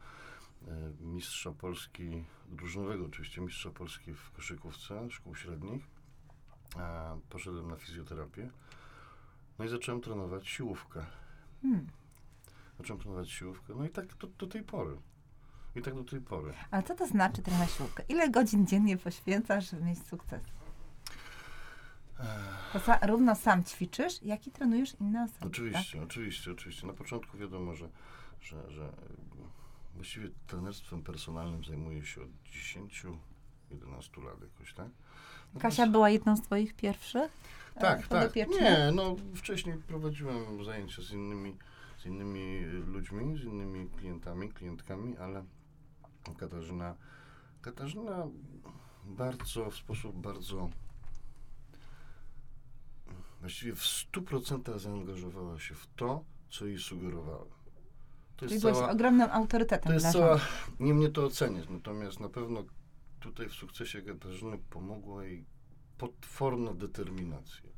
e, 0.67 0.91
mistrza 0.99 1.51
Polski, 1.51 2.25
drużynowego 2.47 3.05
oczywiście, 3.05 3.41
mistrza 3.41 3.69
Polski 3.69 4.13
w 4.13 4.31
koszykówce 4.31 5.11
szkół 5.11 5.35
średnich. 5.35 5.87
A 6.77 7.15
poszedłem 7.29 7.67
na 7.67 7.75
fizjoterapię. 7.75 8.49
No 9.59 9.65
i 9.65 9.67
zacząłem 9.67 10.01
trenować 10.01 10.47
siłówkę. 10.47 11.05
Hmm. 11.61 11.87
Zacząłem 12.77 13.01
trenować 13.01 13.29
siłówkę. 13.29 13.73
No 13.75 13.85
i 13.85 13.89
tak 13.89 14.15
do, 14.15 14.27
do 14.27 14.47
tej 14.47 14.63
pory. 14.63 14.97
I 15.75 15.81
tak 15.81 15.95
do 15.95 16.03
tej 16.03 16.21
pory. 16.21 16.53
Ale 16.71 16.83
co 16.83 16.95
to 16.95 17.07
znaczy 17.07 17.41
trenować 17.41 17.71
siłówkę? 17.71 18.03
Ile 18.09 18.29
godzin 18.29 18.67
dziennie 18.67 18.97
poświęcasz, 18.97 19.71
żeby 19.71 19.83
mieć 19.83 20.07
sukces? 20.07 20.43
To 22.73 22.79
sa, 22.79 22.99
równo 23.01 23.35
sam 23.35 23.63
ćwiczysz, 23.63 24.23
jak 24.23 24.47
i 24.47 24.51
trenujesz 24.51 24.95
inne 24.99 25.23
osoby. 25.23 25.45
Oczywiście, 25.45 25.97
tak? 25.97 26.07
oczywiście, 26.07 26.51
oczywiście. 26.51 26.87
Na 26.87 26.93
początku 26.93 27.37
wiadomo, 27.37 27.75
że, 27.75 27.89
że, 28.41 28.71
że 28.71 28.93
właściwie 29.95 30.29
trenerstwem 30.47 31.03
personalnym 31.03 31.63
zajmuję 31.63 32.05
się 32.05 32.21
od 32.21 32.29
10-11 33.69 34.23
lat 34.23 34.41
jakoś, 34.41 34.73
tak? 34.73 34.87
Natomiast... 35.53 35.61
Kasia 35.61 35.87
była 35.87 36.09
jedną 36.09 36.37
z 36.37 36.41
twoich 36.41 36.75
pierwszych? 36.75 37.31
E, 37.75 37.79
tak, 37.79 38.07
tak. 38.07 38.35
Nie, 38.35 38.91
no 38.93 39.15
wcześniej 39.35 39.77
prowadziłem 39.77 40.63
zajęcia 40.63 41.01
z 41.01 41.11
innymi, 41.11 41.57
z 41.97 42.05
innymi 42.05 42.65
ludźmi, 42.65 43.37
z 43.37 43.43
innymi 43.43 43.89
klientami, 43.89 44.49
klientkami, 44.49 45.17
ale 45.17 45.43
Katarzyna, 46.37 46.95
Katarzyna 47.61 48.27
bardzo, 49.05 49.71
w 49.71 49.75
sposób 49.75 50.15
bardzo 50.15 50.69
właściwie 53.39 53.75
w 53.75 53.81
100% 53.81 54.79
zaangażowała 54.79 55.59
się 55.59 55.75
w 55.75 55.87
to, 55.95 56.23
co 56.49 56.65
jej 56.65 56.79
sugerowałem. 56.79 57.49
To 58.35 58.45
Czyli 58.45 58.53
jest 58.53 58.63
byłeś 58.63 58.77
cała, 58.77 58.91
ogromnym 58.91 59.29
autorytetem 59.31 59.87
to 59.87 59.93
jest 59.93 60.11
cała, 60.11 60.39
Nie 60.79 60.93
mnie 60.93 61.09
to 61.09 61.25
oceniać, 61.25 61.69
natomiast 61.69 62.19
na 62.19 62.29
pewno 62.29 62.63
tutaj 63.19 63.49
w 63.49 63.53
sukcesie 63.53 64.01
Katarzyny 64.01 64.57
pomogła 64.69 65.23
jej 65.23 65.45
potworna 65.97 66.73
determinacja. 66.73 67.69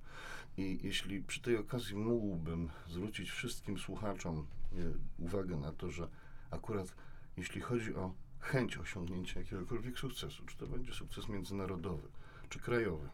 I 0.58 0.80
jeśli 0.84 1.24
przy 1.24 1.42
tej 1.42 1.58
okazji 1.58 1.96
mógłbym 1.96 2.70
zwrócić 2.88 3.32
wszystkim 3.32 3.78
słuchaczom 3.78 4.48
e, 4.74 4.76
uwagę 5.18 5.58
na 5.58 5.72
to, 5.72 5.90
że 5.90 6.08
akurat 6.52 6.96
jeśli 7.38 7.62
chodzi 7.62 7.96
o 7.96 8.14
chęć 8.40 8.78
osiągnięcia 8.78 9.40
jakiegokolwiek 9.40 10.00
sukcesu, 10.00 10.46
czy 10.46 10.58
to 10.58 10.68
będzie 10.68 10.94
sukces 10.94 11.30
międzynarodowy, 11.30 12.08
czy 12.50 12.60
krajowy, 12.60 13.10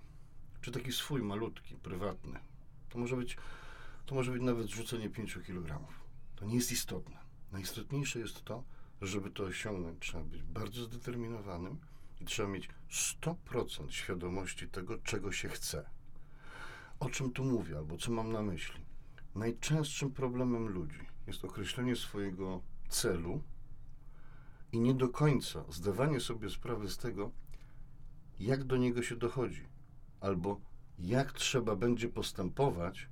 czy 0.68 0.72
taki 0.72 0.92
swój, 0.92 1.22
malutki, 1.22 1.76
prywatny. 1.76 2.40
To 2.90 3.00
może 3.00 3.16
być, 3.16 3.38
to 4.06 4.16
może 4.16 4.32
być 4.32 4.42
nawet 4.42 4.68
zrzucenie 4.68 5.10
5 5.10 5.40
kg. 5.46 5.80
To 6.36 6.46
nie 6.46 6.56
jest 6.56 6.72
istotne. 6.72 7.18
Najistotniejsze 7.52 8.20
jest 8.20 8.44
to, 8.44 8.64
żeby 9.02 9.32
to 9.32 9.44
osiągnąć, 9.44 10.00
trzeba 10.00 10.24
być 10.24 10.44
bardzo 10.44 10.84
zdeterminowanym 10.84 11.78
i 12.22 12.26
trzeba 12.26 12.50
mieć 12.50 12.70
100% 12.92 13.90
świadomości 13.90 14.68
tego, 14.68 14.98
czego 14.98 15.32
się 15.32 15.50
chce. 15.50 15.90
O 17.00 17.10
czym 17.10 17.32
tu 17.32 17.46
mówię, 17.46 17.78
albo 17.78 17.98
co 17.98 18.12
mam 18.12 18.32
na 18.32 18.42
myśli? 18.42 18.82
Najczęstszym 19.36 20.12
problemem 20.12 20.68
ludzi 20.68 21.02
jest 21.28 21.46
określenie 21.46 21.96
swojego 21.96 22.62
celu 22.90 23.44
i 24.72 24.80
nie 24.80 24.94
do 24.94 25.10
końca 25.10 25.64
zdawanie 25.70 26.20
sobie 26.20 26.50
sprawy 26.50 26.90
z 26.90 26.98
tego, 26.98 27.32
jak 28.40 28.64
do 28.64 28.78
niego 28.78 29.04
się 29.04 29.16
dochodzi 29.16 29.77
albo 30.22 30.60
jak 31.00 31.32
trzeba 31.32 31.76
będzie 31.76 32.10
postępować 32.10 33.08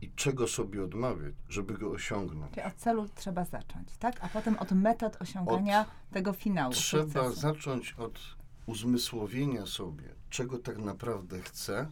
i 0.00 0.10
czego 0.10 0.48
sobie 0.48 0.84
odmawiać, 0.84 1.34
żeby 1.48 1.78
go 1.78 1.90
osiągnąć. 1.90 2.54
Czyli 2.54 2.66
od 2.66 2.74
celu 2.74 3.08
trzeba 3.14 3.44
zacząć, 3.44 3.96
tak? 3.98 4.24
A 4.24 4.28
potem 4.28 4.58
od 4.58 4.72
metod 4.72 5.22
osiągania 5.22 5.80
od, 5.80 5.88
tego 6.12 6.32
finału. 6.32 6.72
Trzeba 6.72 7.04
sukcesu. 7.24 7.40
zacząć 7.40 7.94
od 7.98 8.20
uzmysłowienia 8.66 9.66
sobie, 9.66 10.14
czego 10.30 10.58
tak 10.58 10.78
naprawdę 10.78 11.40
chcę 11.40 11.90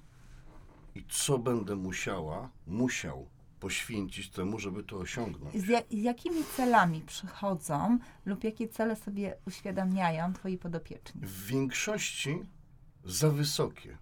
i 0.95 1.05
co 1.09 1.39
będę 1.39 1.77
musiała, 1.77 2.51
musiał 2.67 3.27
poświęcić 3.61 4.31
temu, 4.31 4.59
żeby 4.59 4.83
to 4.83 4.97
osiągnąć. 4.97 5.55
Z, 5.55 5.69
jak, 5.69 5.85
z 5.91 6.03
jakimi 6.03 6.45
celami 6.57 7.01
przychodzą 7.01 7.99
lub 8.27 8.45
jakie 8.45 8.69
cele 8.69 8.97
sobie 8.97 9.37
uświadamiają 9.47 10.33
twoi 10.33 10.59
podopieczni? 10.59 11.21
W 11.21 11.47
większości 11.47 12.43
za 13.05 13.31
wysokie 13.31 13.99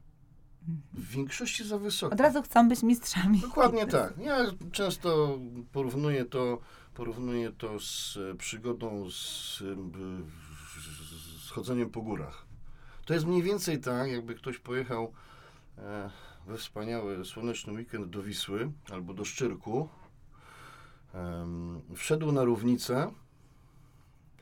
w 0.94 1.10
większości 1.10 1.64
za 1.64 1.78
wysoko. 1.78 2.14
Od 2.14 2.20
razu 2.20 2.42
chcą 2.42 2.68
być 2.68 2.82
mistrzami. 2.82 3.40
Dokładnie 3.40 3.86
tak. 3.86 4.18
Ja 4.18 4.36
często 4.72 5.38
porównuję 5.72 6.24
to, 6.24 6.58
porównuję 6.94 7.52
to 7.52 7.80
z 7.80 8.18
przygodą 8.38 9.10
z, 9.10 9.62
z 11.46 11.50
chodzeniem 11.50 11.90
po 11.90 12.02
górach. 12.02 12.46
To 13.04 13.14
jest 13.14 13.26
mniej 13.26 13.42
więcej 13.42 13.80
tak, 13.80 14.10
jakby 14.10 14.34
ktoś 14.34 14.58
pojechał 14.58 15.12
e, 15.78 16.10
we 16.46 16.58
wspaniały, 16.58 17.24
słoneczny 17.24 17.72
weekend 17.72 18.10
do 18.10 18.22
Wisły 18.22 18.70
albo 18.92 19.14
do 19.14 19.24
Szczyrku, 19.24 19.88
wszedł 21.94 22.32
na 22.32 22.44
równicę, 22.44 23.10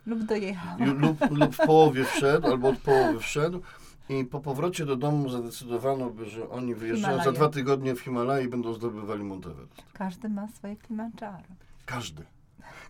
lub 0.07 0.25
dojechał. 0.25 0.79
Lub, 0.79 1.31
lub 1.31 1.55
w 1.55 1.67
połowie 1.67 2.05
wszedł, 2.05 2.47
albo 2.47 2.69
od 2.69 2.79
połowy 2.79 3.21
wszedł 3.21 3.63
i 4.09 4.25
po 4.25 4.41
powrocie 4.41 4.87
do 4.87 4.97
domu 4.97 5.29
zadecydowano 5.29 6.11
by, 6.11 6.27
że 6.27 6.51
oni 6.51 6.75
wyjeżdżają 6.75 7.25
za 7.25 7.33
dwa 7.33 7.49
tygodnie 7.49 7.95
w 7.95 8.01
Himalaje 8.01 8.45
i 8.45 8.49
będą 8.49 8.75
zdobywali 8.75 9.25
Mount 9.25 9.47
Everest. 9.47 9.83
Każdy 9.93 10.29
ma 10.29 10.49
swoje 10.49 10.77
Kilimanjaro. 10.77 11.45
Każdy. 11.87 12.25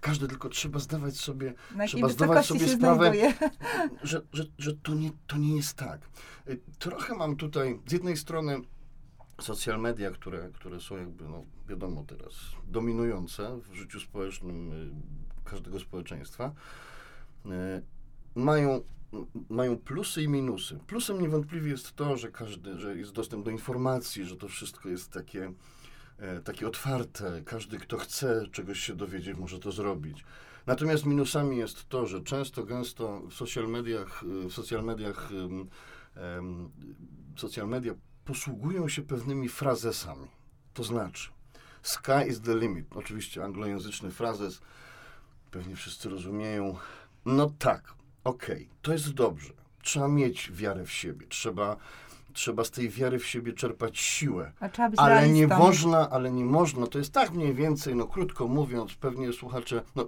Każdy, 0.01 0.29
tylko 0.29 0.49
trzeba 0.49 0.79
zdawać 0.79 1.17
sobie, 1.17 1.55
Na 1.77 1.87
trzeba 1.87 2.09
zdawać 2.09 2.47
sobie 2.47 2.69
sprawę, 2.69 3.13
że, 4.03 4.23
że, 4.33 4.45
że 4.59 4.77
to, 4.77 4.95
nie, 4.95 5.11
to 5.27 5.37
nie 5.37 5.57
jest 5.57 5.75
tak. 5.75 6.01
Y, 6.49 6.61
trochę 6.79 7.15
mam 7.15 7.37
tutaj 7.37 7.81
z 7.87 7.93
jednej 7.93 8.17
strony 8.17 8.61
social 9.41 9.81
media, 9.81 10.11
które, 10.11 10.51
które 10.51 10.81
są 10.81 10.97
jakby, 10.97 11.25
no 11.25 11.45
wiadomo 11.69 12.05
teraz, 12.05 12.33
dominujące 12.69 13.61
w 13.61 13.75
życiu 13.75 14.01
społecznym 14.01 14.73
y, 14.73 14.91
każdego 15.45 15.81
społeczeństwa, 15.81 16.53
y, 17.47 17.51
mają 18.35 18.81
mają 19.49 19.79
plusy 19.79 20.23
i 20.23 20.29
minusy. 20.29 20.79
Plusem 20.87 21.21
niewątpliwie 21.21 21.71
jest 21.71 21.97
to, 21.97 22.17
że 22.17 22.31
każdy, 22.31 22.79
że 22.79 22.97
jest 22.97 23.13
dostęp 23.13 23.45
do 23.45 23.51
informacji, 23.51 24.25
że 24.25 24.37
to 24.37 24.49
wszystko 24.49 24.89
jest 24.89 25.13
takie, 25.13 25.53
e, 26.19 26.41
takie 26.41 26.69
otwarte. 26.69 27.43
Każdy, 27.45 27.79
kto 27.79 27.99
chce 27.99 28.47
czegoś 28.53 28.81
się 28.81 28.97
dowiedzieć, 28.97 29.37
może 29.37 29.59
to 29.59 29.73
zrobić. 29.73 30.25
Natomiast 30.67 31.07
minusami 31.07 31.57
jest 31.57 31.89
to, 31.89 32.07
że 32.07 32.23
często, 32.23 32.65
gęsto 32.65 33.23
w 33.31 33.35
social 33.35 33.69
mediach, 33.69 34.25
w 34.25 34.53
social 34.53 34.85
mediach, 34.85 35.31
social 37.37 37.69
media 37.69 37.95
posługują 38.25 38.89
się 38.89 39.03
pewnymi 39.03 39.49
frazesami. 39.49 40.29
To 40.75 40.85
znaczy, 40.85 41.31
sky 41.83 42.29
is 42.29 42.41
the 42.41 42.57
limit. 42.59 42.87
Oczywiście 42.91 43.45
anglojęzyczny 43.45 44.11
frazes, 44.11 44.61
pewnie 45.51 45.77
wszyscy 45.77 46.09
rozumieją. 46.09 46.77
No 47.25 47.51
tak, 47.59 47.95
okej, 48.27 48.57
okay, 48.57 48.67
to 48.83 48.93
jest 48.93 49.13
dobrze. 49.13 49.53
Trzeba 49.83 50.09
mieć 50.09 50.53
wiarę 50.53 50.85
w 50.85 50.93
siebie, 50.93 51.27
trzeba, 51.29 51.77
trzeba 52.37 52.65
z 52.65 52.71
tej 52.71 52.89
wiary 52.89 53.19
w 53.19 53.27
siebie 53.27 53.53
czerpać 53.53 53.99
siłę. 53.99 54.53
Ale 54.97 55.29
nie 55.29 55.47
można, 55.47 56.11
ale 56.11 56.31
nie 56.33 56.45
można. 56.45 56.87
To 56.87 56.99
jest 56.99 57.13
tak 57.13 57.31
mniej 57.33 57.55
więcej, 57.55 57.95
no 57.95 58.07
krótko 58.07 58.49
mówiąc, 58.49 58.95
pewnie 58.95 59.33
słuchacze, 59.33 59.83
no 59.97 60.07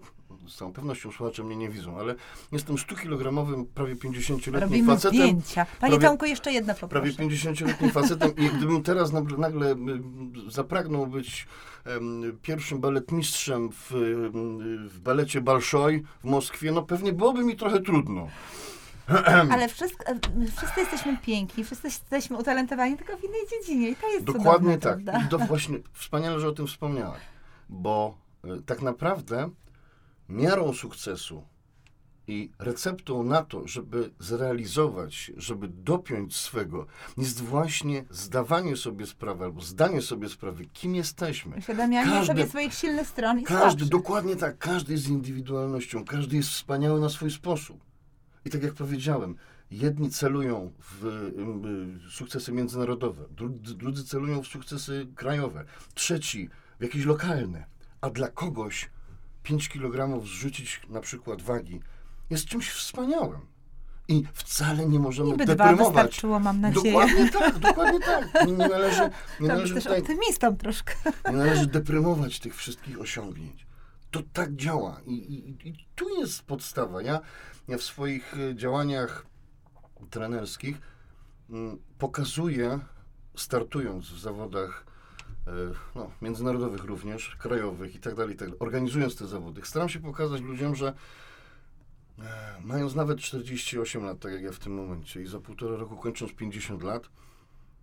z 0.48 0.56
całą 0.56 0.72
pewnością 0.72 1.12
słuchacze 1.12 1.44
mnie 1.44 1.56
nie 1.56 1.68
widzą, 1.68 1.98
ale 1.98 2.14
jestem 2.52 2.76
100-kilogramowym, 2.76 3.64
prawie 3.74 3.94
50-letnim 3.96 4.54
Robimy 4.60 4.86
facetem. 4.94 5.20
zdjęcia. 5.20 5.66
Panie 5.80 5.92
prawie- 5.96 6.08
Tomku, 6.08 6.26
jeszcze 6.26 6.52
jedna 6.52 6.74
Prawie 6.74 7.12
poproszę. 7.12 7.28
50-letnim 7.30 7.90
facetem 7.90 8.30
i 8.36 8.48
gdybym 8.50 8.82
teraz 8.82 9.12
nagle, 9.12 9.38
nagle 9.38 9.76
zapragnął 10.48 11.06
być 11.06 11.46
em, 11.84 12.38
pierwszym 12.42 12.80
baletmistrzem 12.80 13.70
w, 13.72 13.90
w 14.90 15.00
balecie 15.00 15.40
Balszoj 15.40 16.02
w 16.20 16.24
Moskwie, 16.24 16.72
no 16.72 16.82
pewnie 16.82 17.12
byłoby 17.12 17.44
mi 17.44 17.56
trochę 17.56 17.80
trudno. 17.82 18.28
Ale 19.52 19.68
wszystko, 19.68 20.04
wszyscy 20.56 20.80
jesteśmy 20.80 21.16
piękni, 21.18 21.64
wszyscy 21.64 21.86
jesteśmy 21.86 22.36
utalentowani, 22.36 22.96
tylko 22.96 23.16
w 23.16 23.24
innej 23.24 23.40
dziedzinie 23.50 23.90
i 23.90 23.96
to 23.96 24.08
jest 24.08 24.24
Dokładnie 24.24 24.78
cudowne, 24.78 25.12
tak. 25.12 25.26
I 25.26 25.28
to 25.28 25.38
właśnie 25.38 25.78
wspaniale, 25.92 26.40
że 26.40 26.48
o 26.48 26.52
tym 26.52 26.66
wspomniałaś, 26.66 27.20
bo 27.68 28.18
e, 28.44 28.62
tak 28.66 28.82
naprawdę 28.82 29.50
miarą 30.28 30.72
sukcesu 30.72 31.44
i 32.26 32.50
receptą 32.58 33.22
na 33.22 33.42
to, 33.42 33.68
żeby 33.68 34.10
zrealizować, 34.18 35.32
żeby 35.36 35.68
dopiąć 35.68 36.36
swego, 36.36 36.86
jest 37.16 37.40
właśnie 37.42 38.04
zdawanie 38.10 38.76
sobie 38.76 39.06
sprawy 39.06 39.44
albo 39.44 39.60
zdanie 39.60 40.02
sobie 40.02 40.28
sprawy, 40.28 40.66
kim 40.72 40.94
jesteśmy. 40.94 41.56
Uświadamianie 41.56 42.10
Każdy- 42.10 42.26
sobie 42.26 42.48
swoich 42.48 42.74
silnych 42.74 43.06
stron 43.08 43.38
i 43.40 43.44
Każdy, 43.44 43.62
słabszych. 43.62 43.88
dokładnie 43.88 44.36
tak, 44.36 44.58
każdy 44.58 44.92
jest 44.92 45.08
indywidualnością, 45.08 46.04
każdy 46.04 46.36
jest 46.36 46.48
wspaniały 46.48 47.00
na 47.00 47.08
swój 47.08 47.30
sposób. 47.30 47.87
I 48.44 48.50
tak 48.50 48.62
jak 48.62 48.74
powiedziałem, 48.74 49.34
jedni 49.70 50.10
celują 50.10 50.72
w 50.78 51.06
y, 52.06 52.10
sukcesy 52.10 52.52
międzynarodowe, 52.52 53.24
drudzy, 53.76 54.04
celują 54.04 54.42
w 54.42 54.46
sukcesy 54.46 55.06
krajowe, 55.14 55.64
trzeci 55.94 56.48
w 56.80 56.82
jakieś 56.82 57.04
lokalne. 57.04 57.64
A 58.00 58.10
dla 58.10 58.28
kogoś 58.28 58.90
5 59.42 59.68
kg 59.68 60.20
zrzucić 60.26 60.80
na 60.88 61.00
przykład 61.00 61.42
wagi 61.42 61.80
jest 62.30 62.44
czymś 62.44 62.70
wspaniałym. 62.70 63.40
I 64.10 64.24
wcale 64.32 64.86
nie 64.86 64.98
możemy 64.98 65.30
Niby 65.30 65.44
dwa 65.44 65.54
deprymować. 65.54 65.94
wystarczyło, 66.06 66.40
mam 66.40 66.60
nadzieję. 66.60 66.84
Dokładnie 66.92 67.30
tak, 67.30 67.58
dokładnie 67.68 68.00
tak. 68.00 68.46
Nie, 68.46 68.52
należy, 68.68 69.10
nie 69.40 69.48
należy 69.48 69.74
też 69.74 69.84
tutaj 69.84 70.00
optymistą 70.00 70.56
troszkę. 70.56 70.94
nie 71.30 71.36
należy 71.36 71.66
deprymować 71.66 72.40
tych 72.40 72.56
wszystkich 72.56 73.00
osiągnięć. 73.00 73.66
To 74.10 74.22
tak 74.32 74.56
działa 74.56 75.00
i, 75.06 75.12
i, 75.12 75.68
i 75.68 75.86
tu 75.94 76.08
jest 76.20 76.42
podstawa. 76.42 77.02
Ja, 77.02 77.20
ja 77.68 77.78
w 77.78 77.82
swoich 77.82 78.34
e, 78.38 78.56
działaniach 78.56 79.26
trenerskich 80.10 80.80
mm, 81.50 81.78
pokazuję, 81.98 82.80
startując 83.36 84.10
w 84.10 84.20
zawodach 84.20 84.86
e, 85.46 85.50
no, 85.94 86.10
międzynarodowych 86.22 86.84
również, 86.84 87.36
krajowych 87.36 87.94
i 87.94 88.00
tak 88.00 88.14
dalej, 88.14 88.34
i 88.34 88.38
tak 88.38 88.48
dalej, 88.48 88.60
organizując 88.60 89.16
te 89.16 89.26
zawody, 89.26 89.60
staram 89.64 89.88
się 89.88 90.00
pokazać 90.00 90.40
ludziom, 90.40 90.74
że 90.74 90.94
e, 92.18 92.60
mając 92.64 92.94
nawet 92.94 93.18
48 93.18 94.04
lat, 94.04 94.18
tak 94.18 94.32
jak 94.32 94.42
ja 94.42 94.52
w 94.52 94.58
tym 94.58 94.74
momencie 94.74 95.22
i 95.22 95.26
za 95.26 95.40
półtora 95.40 95.76
roku 95.76 95.96
kończąc 95.96 96.32
50 96.32 96.82
lat, 96.82 97.08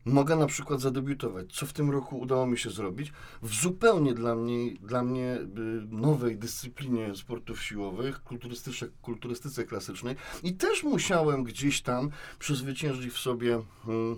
mogę 0.06 0.36
na 0.36 0.48
przykład 0.48 0.82
zadebiutować, 0.82 1.54
co 1.54 1.66
w 1.66 1.74
tym 1.74 1.92
roku 1.92 2.20
udało 2.20 2.48
mi 2.48 2.58
się 2.58 2.70
zrobić, 2.70 3.14
w 3.42 3.56
zupełnie 3.56 4.14
dla 4.14 4.36
mnie, 4.36 4.74
dla 4.82 5.04
mnie 5.04 5.36
y, 5.36 5.48
nowej 5.90 6.38
dyscyplinie 6.38 7.16
sportów 7.16 7.64
siłowych, 7.64 8.24
kulturystyce, 8.24 8.88
kulturystyce 9.02 9.64
klasycznej. 9.64 10.16
I 10.44 10.54
też 10.54 10.84
musiałem 10.84 11.44
gdzieś 11.44 11.82
tam 11.82 12.10
przezwyciężyć 12.40 13.14
w 13.14 13.18
sobie 13.18 13.62
mm, 13.88 14.16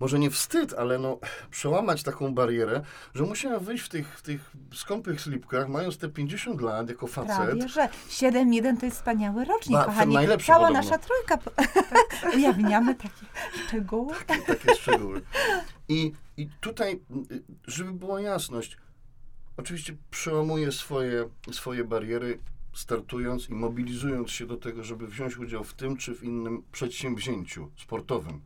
może 0.00 0.18
nie 0.18 0.30
wstyd, 0.30 0.74
ale 0.74 0.98
no, 0.98 1.18
przełamać 1.50 2.02
taką 2.02 2.34
barierę, 2.34 2.82
że 3.14 3.24
musiałem 3.24 3.64
wyjść 3.64 3.84
w 3.84 3.88
tych, 3.88 4.18
w 4.18 4.22
tych 4.22 4.50
skąpych 4.74 5.20
slipkach, 5.20 5.68
mając 5.68 5.98
te 5.98 6.08
50 6.08 6.60
lat 6.60 6.88
jako 6.88 7.06
facet. 7.06 7.36
Prawie, 7.36 7.68
że 7.68 7.88
7-1 8.10 8.80
to 8.80 8.86
jest 8.86 8.98
wspaniały 8.98 9.44
rocznik, 9.44 9.78
Ba- 9.78 9.84
kochani. 9.84 10.14
Cała 10.14 10.58
podobno. 10.58 10.70
nasza 10.70 10.98
trójka. 10.98 11.38
Ujawniamy 12.36 12.94
takie 12.94 13.26
szczegóły. 13.66 14.14
takie, 14.26 14.42
takie 14.42 14.74
szczegóły. 14.74 15.22
I, 15.88 16.12
I 16.36 16.48
tutaj, 16.60 17.00
żeby 17.66 17.92
była 17.92 18.20
jasność, 18.20 18.76
oczywiście 19.56 19.96
przełamuję 20.10 20.72
swoje, 20.72 21.28
swoje 21.52 21.84
bariery, 21.84 22.38
startując 22.72 23.48
i 23.48 23.54
mobilizując 23.54 24.30
się 24.30 24.46
do 24.46 24.56
tego, 24.56 24.84
żeby 24.84 25.06
wziąć 25.06 25.36
udział 25.36 25.64
w 25.64 25.74
tym 25.74 25.96
czy 25.96 26.14
w 26.14 26.24
innym 26.24 26.62
przedsięwzięciu 26.72 27.70
sportowym. 27.76 28.40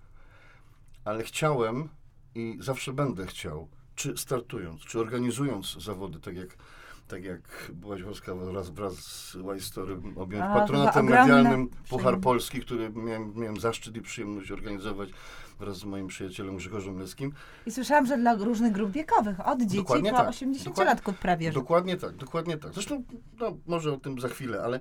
Ale 1.05 1.23
chciałem 1.23 1.88
i 2.35 2.57
zawsze 2.61 2.93
będę 2.93 3.27
chciał, 3.27 3.69
czy 3.95 4.17
startując, 4.17 4.81
czy 4.81 5.01
organizując 5.01 5.83
zawody, 5.85 6.21
tak 6.21 6.37
jak, 6.37 6.49
tak 7.09 7.25
jak 7.25 7.71
byłaś 7.75 8.03
łaskawa 8.03 8.45
wraz, 8.45 8.71
wraz 8.71 8.95
z 8.95 9.61
Story 9.61 9.97
objąć 10.17 10.45
A, 10.45 10.55
patronatem 10.55 11.05
medialnym 11.05 11.69
Puchar. 11.88 12.21
Polski, 12.21 12.61
który 12.61 12.91
miałem, 12.91 13.33
miałem 13.37 13.61
zaszczyt 13.61 13.97
i 13.97 14.01
przyjemność 14.03 14.51
organizować 14.51 15.09
wraz 15.59 15.77
z 15.77 15.85
moim 15.85 16.07
przyjacielem 16.07 16.57
Grzegorzem 16.57 16.99
Leskim. 16.99 17.33
I 17.67 17.71
słyszałam, 17.71 18.07
że 18.07 18.19
dla 18.19 18.35
różnych 18.35 18.73
grup 18.73 18.91
wiekowych, 18.91 19.47
od 19.47 19.61
dzieci 19.61 19.77
Dokładnie 19.77 20.11
po 20.11 20.17
tak. 20.17 20.29
80-latków 20.29 21.12
prawie, 21.12 21.53
że. 21.53 21.55
Dokładnie 21.55 21.97
tak, 21.97 22.17
dokładnie 22.17 22.57
tak. 22.57 22.73
Zresztą, 22.73 23.03
no, 23.41 23.57
może 23.67 23.93
o 23.93 23.97
tym 23.97 24.21
za 24.21 24.29
chwilę, 24.29 24.62
ale 24.62 24.81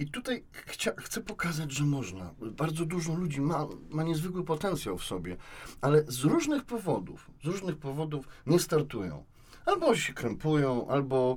i 0.00 0.06
tutaj 0.06 0.44
chcia, 0.52 0.92
chcę 0.98 1.20
pokazać, 1.20 1.72
że 1.72 1.84
można. 1.84 2.34
Bardzo 2.40 2.84
dużo 2.84 3.14
ludzi 3.14 3.40
ma, 3.40 3.66
ma 3.90 4.02
niezwykły 4.02 4.44
potencjał 4.44 4.98
w 4.98 5.04
sobie, 5.04 5.36
ale 5.80 6.04
z 6.08 6.24
różnych 6.24 6.64
powodów, 6.64 7.30
z 7.44 7.46
różnych 7.46 7.76
powodów 7.76 8.28
nie 8.46 8.58
startują. 8.58 9.24
Albo 9.66 9.96
się 9.96 10.12
krępują, 10.12 10.88
albo, 10.88 11.36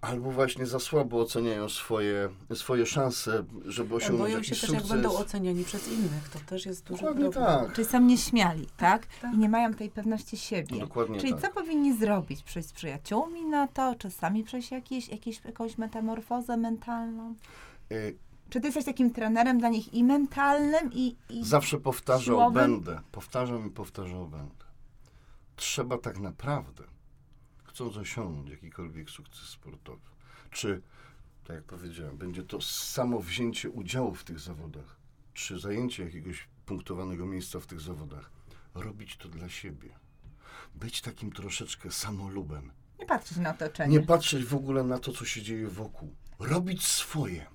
albo 0.00 0.30
właśnie 0.30 0.66
za 0.66 0.78
słabo 0.78 1.20
oceniają 1.20 1.68
swoje, 1.68 2.28
swoje 2.54 2.86
szanse, 2.86 3.44
żeby 3.64 3.94
osiągnąć 3.94 4.20
Boją 4.20 4.30
się 4.30 4.36
jakiś 4.36 4.60
też, 4.60 4.70
sukces. 4.70 4.74
jak 4.90 4.98
będą 5.00 5.16
oceniani 5.18 5.64
przez 5.64 5.88
innych. 5.88 6.28
To 6.32 6.38
też 6.46 6.66
jest 6.66 6.84
duży 6.84 7.02
Dokładnie 7.02 7.30
problem. 7.30 7.64
tak. 7.66 7.74
Czyli 7.74 7.88
są 7.88 8.00
nieśmiali, 8.00 8.66
tak? 8.76 9.06
tak. 9.06 9.34
I 9.34 9.38
nie 9.38 9.48
mają 9.48 9.74
tej 9.74 9.90
pewności 9.90 10.36
siebie. 10.36 10.80
Dokładnie 10.80 11.20
Czyli 11.20 11.32
tak. 11.32 11.42
co 11.42 11.50
powinni 11.50 11.96
zrobić? 11.98 12.42
Przejść 12.42 12.68
z 12.68 12.72
przyjaciółmi 12.72 13.44
na 13.44 13.68
to? 13.68 13.94
Czy 13.94 14.10
sami 14.10 14.44
przejść 14.44 14.70
jakieś, 14.70 15.08
jakieś, 15.08 15.44
jakąś 15.44 15.78
metamorfozę 15.78 16.56
mentalną? 16.56 17.34
Y, 17.92 18.16
Czy 18.50 18.60
ty 18.60 18.66
jesteś 18.66 18.84
takim 18.84 19.10
trenerem 19.12 19.58
dla 19.58 19.68
nich 19.68 19.94
i 19.94 20.04
mentalnym, 20.04 20.90
i, 20.92 21.16
i 21.30 21.44
Zawsze 21.44 21.78
powtarzał 21.78 22.36
siłowym? 22.36 22.54
będę. 22.54 23.00
Powtarzam 23.12 23.66
i 23.66 23.70
powtarzał 23.70 24.26
będę. 24.28 24.64
Trzeba 25.56 25.98
tak 25.98 26.18
naprawdę, 26.18 26.84
chcąc 27.80 27.96
osiągnąć 27.96 28.50
jakikolwiek 28.50 29.10
sukces 29.10 29.48
sportowy, 29.48 30.10
czy, 30.50 30.82
tak 31.44 31.56
jak 31.56 31.64
powiedziałem, 31.64 32.18
będzie 32.18 32.42
to 32.42 32.60
samo 32.60 33.20
wzięcie 33.20 33.70
udziału 33.70 34.14
w 34.14 34.24
tych 34.24 34.40
zawodach, 34.40 34.96
czy 35.34 35.58
zajęcie 35.58 36.04
jakiegoś 36.04 36.48
punktowanego 36.66 37.26
miejsca 37.26 37.60
w 37.60 37.66
tych 37.66 37.80
zawodach, 37.80 38.30
robić 38.74 39.16
to 39.16 39.28
dla 39.28 39.48
siebie. 39.48 39.88
Być 40.74 41.00
takim 41.00 41.32
troszeczkę 41.32 41.90
samolubem. 41.90 42.72
nie 42.98 43.06
patrzeć 43.06 43.38
na 43.38 43.50
otoczenie. 43.50 43.98
Nie 43.98 44.06
patrzeć 44.06 44.44
w 44.44 44.54
ogóle 44.54 44.84
na 44.84 44.98
to, 44.98 45.12
co 45.12 45.24
się 45.24 45.42
dzieje 45.42 45.68
wokół. 45.68 46.14
Robić 46.38 46.86
swoje. 46.86 47.46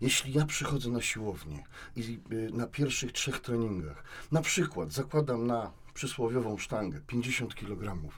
Jeśli 0.00 0.32
ja 0.32 0.46
przychodzę 0.46 0.90
na 0.90 1.02
siłownię 1.02 1.64
i 1.96 2.20
y, 2.32 2.50
na 2.52 2.66
pierwszych 2.66 3.12
trzech 3.12 3.40
treningach, 3.40 4.04
na 4.32 4.42
przykład 4.42 4.92
zakładam 4.92 5.46
na 5.46 5.72
przysłowiową 5.94 6.58
sztangę 6.58 7.00
50 7.06 7.54
kg, 7.54 8.12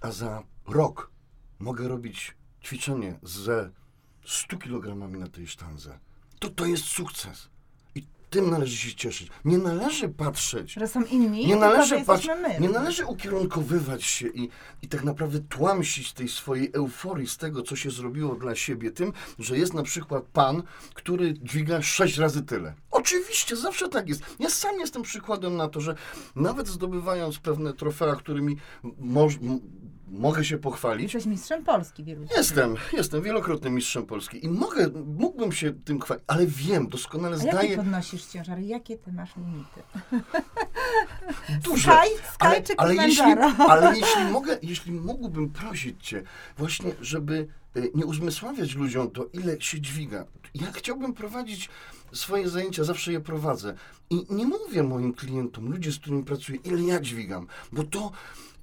a 0.00 0.10
za 0.10 0.42
rok 0.68 1.10
mogę 1.58 1.88
robić 1.88 2.36
ćwiczenie 2.64 3.18
ze 3.22 3.70
100 4.26 4.58
kg 4.58 5.10
na 5.18 5.28
tej 5.28 5.46
sztandze, 5.46 5.98
to 6.38 6.50
to 6.50 6.66
jest 6.66 6.84
sukces. 6.84 7.48
I 7.94 8.06
tym 8.30 8.50
należy 8.50 8.76
się 8.76 8.94
cieszyć. 8.94 9.30
Nie 9.44 9.58
należy 9.58 10.08
patrzeć 10.08 10.72
Że 10.72 10.88
są 10.88 11.04
inni, 11.04 11.46
nie 11.46 11.56
należy, 11.56 11.88
że 11.98 12.04
patrz, 12.04 12.24
jesteśmy 12.24 12.48
my. 12.48 12.60
nie 12.60 12.68
należy 12.68 13.06
ukierunkowywać 13.06 14.04
się 14.04 14.28
i, 14.28 14.48
i 14.82 14.88
tak 14.88 15.04
naprawdę 15.04 15.40
tłamsić 15.40 16.12
tej 16.12 16.28
swojej 16.28 16.70
euforii 16.72 17.26
z 17.26 17.36
tego, 17.36 17.62
co 17.62 17.76
się 17.76 17.90
zrobiło 17.90 18.34
dla 18.34 18.54
siebie, 18.54 18.90
tym, 18.90 19.12
że 19.38 19.58
jest 19.58 19.74
na 19.74 19.82
przykład 19.82 20.24
pan, 20.24 20.62
który 20.94 21.34
dźwiga 21.34 21.82
sześć 21.82 22.18
razy 22.18 22.42
tyle. 22.42 22.74
Oczywiście, 22.90 23.56
zawsze 23.56 23.88
tak 23.88 24.08
jest. 24.08 24.22
Ja 24.38 24.50
sam 24.50 24.80
jestem 24.80 25.02
przykładem 25.02 25.56
na 25.56 25.68
to, 25.68 25.80
że 25.80 25.94
nawet 26.36 26.68
zdobywając 26.68 27.38
pewne 27.38 27.72
trofea, 27.74 28.16
którymi 28.16 28.56
moż, 28.98 29.38
mogę 30.10 30.44
się 30.44 30.58
pochwalić. 30.58 31.14
Jesteś 31.14 31.30
mistrzem 31.30 31.64
Polski 31.64 32.04
wielu 32.04 32.26
Jestem, 32.36 32.74
jestem 32.92 33.22
wielokrotnym 33.22 33.74
mistrzem 33.74 34.06
Polski 34.06 34.44
i 34.44 34.48
mogę, 34.48 34.88
mógłbym 35.06 35.52
się 35.52 35.72
tym 35.72 36.00
chwalić, 36.00 36.24
ale 36.26 36.46
wiem, 36.46 36.88
doskonale 36.88 37.36
A 37.36 37.38
jakie 37.38 37.50
zdaję 37.50 37.76
podnosisz 37.76 38.26
ciężary? 38.26 38.62
Jakie 38.62 38.98
ty 38.98 39.12
masz 39.12 39.30
limity? 39.36 39.82
duże. 41.64 41.82
Sky, 41.82 42.08
Sky 42.32 42.36
Ale, 42.38 42.62
czy 42.62 42.72
ale, 42.76 42.94
jeśli, 42.94 43.24
ale 43.68 43.96
jeśli 44.00 44.24
mogę, 44.32 44.58
jeśli 44.62 44.92
mógłbym 44.92 45.50
prosić 45.50 46.06
cię 46.06 46.22
właśnie, 46.58 46.92
żeby 47.00 47.48
y, 47.76 47.90
nie 47.94 48.06
uzmysławiać 48.06 48.74
ludziom 48.74 49.10
to, 49.10 49.26
ile 49.32 49.60
się 49.60 49.80
dźwiga. 49.80 50.24
Ja 50.54 50.72
chciałbym 50.72 51.12
prowadzić 51.12 51.68
swoje 52.12 52.48
zajęcia, 52.48 52.84
zawsze 52.84 53.12
je 53.12 53.20
prowadzę. 53.20 53.74
I 54.10 54.26
nie 54.30 54.46
mówię 54.46 54.82
moim 54.82 55.14
klientom, 55.14 55.72
ludzie, 55.72 55.92
z 55.92 55.98
którymi 55.98 56.24
pracuję, 56.24 56.58
ile 56.64 56.82
ja 56.82 57.00
dźwigam, 57.00 57.46
bo 57.72 57.84
to 57.84 58.12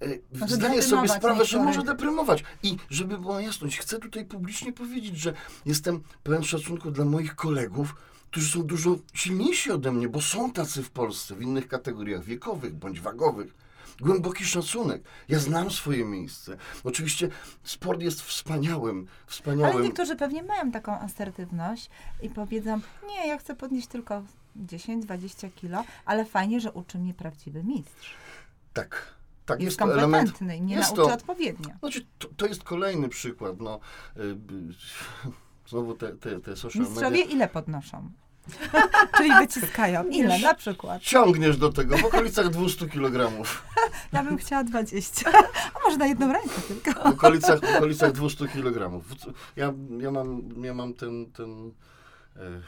y, 0.02 0.22
Może 0.40 0.56
zdaję 0.56 0.84
sobie 0.84 1.08
sprawę, 1.08 1.46
że 1.46 1.64
może 1.64 1.84
deprymować. 1.84 2.44
I 2.64 2.78
żeby 2.90 3.18
była 3.18 3.42
jasność, 3.42 3.78
chcę 3.78 4.00
tutaj 4.00 4.26
publicznie 4.26 4.74
powiedzieć, 4.74 5.18
że 5.18 5.34
jestem 5.66 6.04
pełen 6.24 6.44
szacunku 6.44 6.92
dla 6.92 7.06
moich 7.06 7.36
kolegów, 7.36 7.96
którzy 8.32 8.52
są 8.52 8.64
dużo 8.64 8.96
silniejsi 9.14 9.72
ode 9.72 9.92
mnie, 9.92 10.10
bo 10.10 10.22
są 10.22 10.52
tacy 10.52 10.84
w 10.84 10.90
Polsce, 10.90 11.36
w 11.36 11.42
innych 11.42 11.68
kategoriach 11.68 12.24
wiekowych 12.24 12.76
bądź 12.76 13.02
wagowych. 13.02 13.68
Głęboki 14.02 14.46
szacunek. 14.46 15.04
Ja 15.30 15.40
znam 15.40 15.72
swoje 15.72 16.06
miejsce. 16.06 16.58
Oczywiście 16.84 17.30
sport 17.64 18.02
jest 18.02 18.22
wspaniałym, 18.22 19.08
wspaniałym. 19.28 19.76
Ale 19.76 19.84
niektórzy 19.84 20.16
pewnie 20.16 20.44
mają 20.44 20.72
taką 20.72 21.00
asertywność 21.00 21.90
i 22.22 22.30
powiedzą, 22.30 22.80
nie, 23.08 23.28
ja 23.28 23.38
chcę 23.38 23.56
podnieść 23.56 23.88
tylko 23.88 24.24
10-20 24.66 25.52
kilo, 25.56 25.84
ale 26.06 26.26
fajnie, 26.26 26.62
że 26.62 26.72
uczy 26.72 26.98
mnie 26.98 27.14
prawdziwy 27.14 27.64
mistrz. 27.64 28.14
Tak, 28.74 29.17
tak 29.48 29.62
Jest, 29.62 29.80
jest, 29.82 29.92
element. 29.94 30.42
mnie 30.42 30.76
jest 30.76 30.96
nauczy 30.96 31.10
to- 31.10 31.14
odpowiednio. 31.14 31.70
Znaczy, 31.80 32.06
to, 32.20 32.28
to 32.38 32.46
jest 32.46 32.64
kolejny 32.64 33.10
przykład. 33.10 33.60
No, 33.60 33.80
y, 34.18 34.22
y, 34.22 34.38
znowu 35.68 35.94
te, 35.94 36.14
te, 36.14 36.40
te 36.40 36.56
social 36.56 36.84
Mistrzowie 36.84 37.10
media. 37.20 37.36
ile 37.36 37.48
podnoszą? 37.48 38.10
Czyli 39.18 39.30
wyciskają. 39.40 40.04
Ile 40.08 40.40
na 40.40 40.54
przykład? 40.54 41.02
Ciągniesz 41.02 41.58
do 41.58 41.72
tego 41.72 41.98
w 41.98 42.06
okolicach 42.06 42.50
200 42.50 42.88
kg. 42.88 43.32
Ja 44.14 44.24
bym 44.24 44.38
chciała 44.38 44.64
20. 44.64 45.32
A 45.76 45.84
może 45.86 45.98
na 45.98 46.06
jedną 46.08 46.34
rękę 46.34 46.62
tylko. 46.68 47.02
W 47.04 47.14
okolicach, 47.14 47.60
w 47.60 47.76
okolicach 47.78 48.12
200 48.12 48.48
kg. 48.48 49.02
Ja, 49.56 49.74
ja, 50.00 50.12
mam, 50.12 50.42
ja 50.64 50.74
mam 50.74 50.94
ten. 50.94 51.32
ten 51.32 51.72
e, 52.36 52.62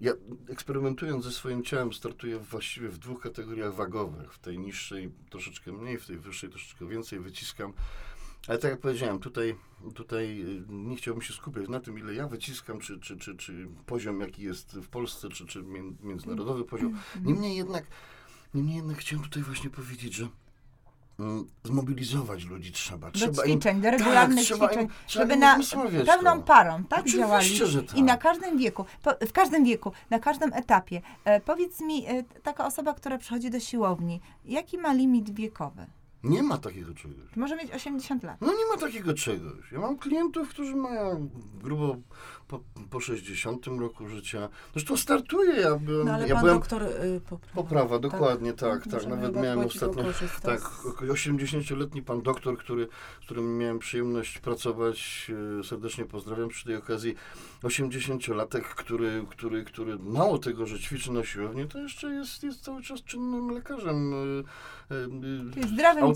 ja 0.00 0.12
eksperymentując 0.48 1.24
ze 1.24 1.32
swoim 1.32 1.62
ciałem, 1.62 1.92
startuję 1.92 2.38
właściwie 2.38 2.88
w 2.88 2.98
dwóch 2.98 3.20
kategoriach 3.20 3.74
wagowych. 3.74 4.34
W 4.34 4.38
tej 4.38 4.58
niższej 4.58 5.10
troszeczkę 5.30 5.72
mniej, 5.72 5.98
w 5.98 6.06
tej 6.06 6.18
wyższej 6.18 6.50
troszeczkę 6.50 6.88
więcej 6.88 7.20
wyciskam. 7.20 7.72
Ale 8.48 8.58
tak 8.58 8.70
jak 8.70 8.80
powiedziałem, 8.80 9.18
tutaj, 9.18 9.56
tutaj 9.94 10.40
y, 10.40 10.64
nie 10.68 10.96
chciałbym 10.96 11.22
się 11.22 11.32
skupiać 11.32 11.68
na 11.68 11.80
tym, 11.80 11.98
ile 11.98 12.14
ja 12.14 12.28
wyciskam, 12.28 12.80
czy, 12.80 13.00
czy, 13.00 13.16
czy, 13.16 13.36
czy 13.36 13.68
poziom, 13.86 14.20
jaki 14.20 14.42
jest 14.42 14.72
w 14.72 14.88
Polsce, 14.88 15.28
czy, 15.28 15.46
czy 15.46 15.62
mię- 15.62 15.92
międzynarodowy 16.02 16.64
poziom. 16.64 16.98
Niemniej 17.24 17.56
jednak, 17.56 17.86
niemniej 18.54 18.76
jednak 18.76 18.98
chciałem 18.98 19.24
tutaj 19.24 19.42
właśnie 19.42 19.70
powiedzieć, 19.70 20.14
że 20.14 20.28
zmobilizować 21.64 22.44
ludzi 22.44 22.72
trzeba. 22.72 23.06
Do 23.10 23.18
trzeba 23.18 23.44
im, 23.44 23.52
ćwiczeń, 23.52 23.80
do 23.80 23.90
regularnych 23.90 24.50
im- 24.50 24.56
ćwiczeń, 24.56 24.88
trzeba 25.06 25.24
żeby 25.24 25.34
im 25.34 25.40
na 25.40 25.56
pełną 26.06 26.36
to. 26.36 26.42
parą, 26.42 26.84
tak 26.84 26.98
Oczywiście, 26.98 27.18
działali. 27.18 27.56
że 27.56 27.82
tak. 27.82 27.96
I 27.98 28.02
na 28.02 28.16
każdym 28.16 28.58
wieku, 28.58 28.84
po, 29.02 29.10
w 29.26 29.32
każdym 29.32 29.64
wieku, 29.64 29.92
na 30.10 30.18
każdym 30.18 30.52
etapie. 30.52 31.02
E, 31.24 31.40
powiedz 31.40 31.80
mi, 31.80 32.06
e, 32.06 32.22
taka 32.42 32.66
osoba, 32.66 32.94
która 32.94 33.18
przychodzi 33.18 33.50
do 33.50 33.60
siłowni, 33.60 34.20
jaki 34.44 34.78
ma 34.78 34.92
limit 34.92 35.30
wiekowy? 35.34 35.86
Nie 36.24 36.42
ma 36.42 36.58
takiego 36.58 36.94
czegoś. 36.94 37.36
Może 37.36 37.56
mieć 37.56 37.70
80 37.72 38.22
lat. 38.22 38.40
No 38.40 38.46
nie 38.46 38.66
ma 38.74 38.76
takiego 38.80 39.14
czegoś. 39.14 39.72
Ja 39.72 39.80
mam 39.80 39.98
klientów, 39.98 40.48
którzy 40.48 40.76
mają 40.76 41.30
grubo 41.62 41.96
po, 42.48 42.60
po 42.90 43.00
60 43.00 43.66
roku 43.66 44.08
życia. 44.08 44.48
Zresztą 44.72 44.96
startuję, 44.96 45.60
ja 45.60 45.76
byłem, 45.76 46.06
No 46.06 46.14
ale 46.14 46.28
ja 46.28 46.34
pan 46.34 46.44
byłem 46.44 46.58
doktor 46.58 46.82
y, 46.82 47.20
poprawa. 47.28 47.54
Poprawa, 47.54 47.98
dokładnie, 47.98 48.52
tak, 48.52 48.84
tak. 48.84 48.92
Możemy 48.92 49.16
Nawet 49.16 49.36
miałem 49.36 49.58
ostatnio, 49.58 50.02
tak, 50.42 50.60
z- 50.60 50.86
około 50.86 51.12
80-letni 51.12 52.02
pan 52.02 52.22
doktor, 52.22 52.58
który, 52.58 52.88
z 53.22 53.24
którym 53.24 53.58
miałem 53.58 53.78
przyjemność 53.78 54.38
pracować, 54.38 55.30
e, 55.60 55.64
serdecznie 55.64 56.04
pozdrawiam 56.04 56.48
przy 56.48 56.64
tej 56.64 56.76
okazji, 56.76 57.14
80-latek, 57.62 58.60
który, 58.60 59.24
który, 59.30 59.64
który 59.64 59.98
mało 59.98 60.38
tego, 60.38 60.66
że 60.66 60.78
ćwiczy 60.78 61.12
na 61.12 61.24
siłowni, 61.24 61.68
to 61.68 61.78
jeszcze 61.78 62.10
jest, 62.10 62.42
jest 62.42 62.60
cały 62.60 62.82
czas 62.82 63.02
czynnym 63.02 63.50
lekarzem. 63.50 64.12
e, 64.90 64.94
e, 64.94 65.08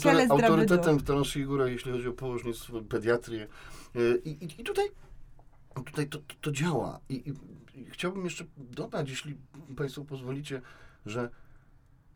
ciele 0.02 0.24
zdrowy 0.24 0.44
autorytetem 0.44 0.94
duch. 0.96 1.04
w 1.04 1.06
Tarnowskich 1.06 1.46
Górach, 1.46 1.70
jeśli 1.70 1.92
chodzi 1.92 2.08
o 2.08 2.12
położnictwo, 2.12 2.80
pediatrię. 2.82 3.46
E, 3.96 4.16
I, 4.24 4.44
i, 4.44 4.60
i 4.60 4.64
tutaj, 4.64 4.88
tutaj 5.86 6.08
to, 6.08 6.18
to, 6.18 6.34
to 6.40 6.52
działa. 6.52 7.00
I, 7.08 7.14
i, 7.14 7.30
I 7.80 7.84
chciałbym 7.90 8.24
jeszcze 8.24 8.44
dodać, 8.56 9.10
jeśli 9.10 9.36
Państwo 9.76 10.04
pozwolicie, 10.04 10.62
że 11.06 11.30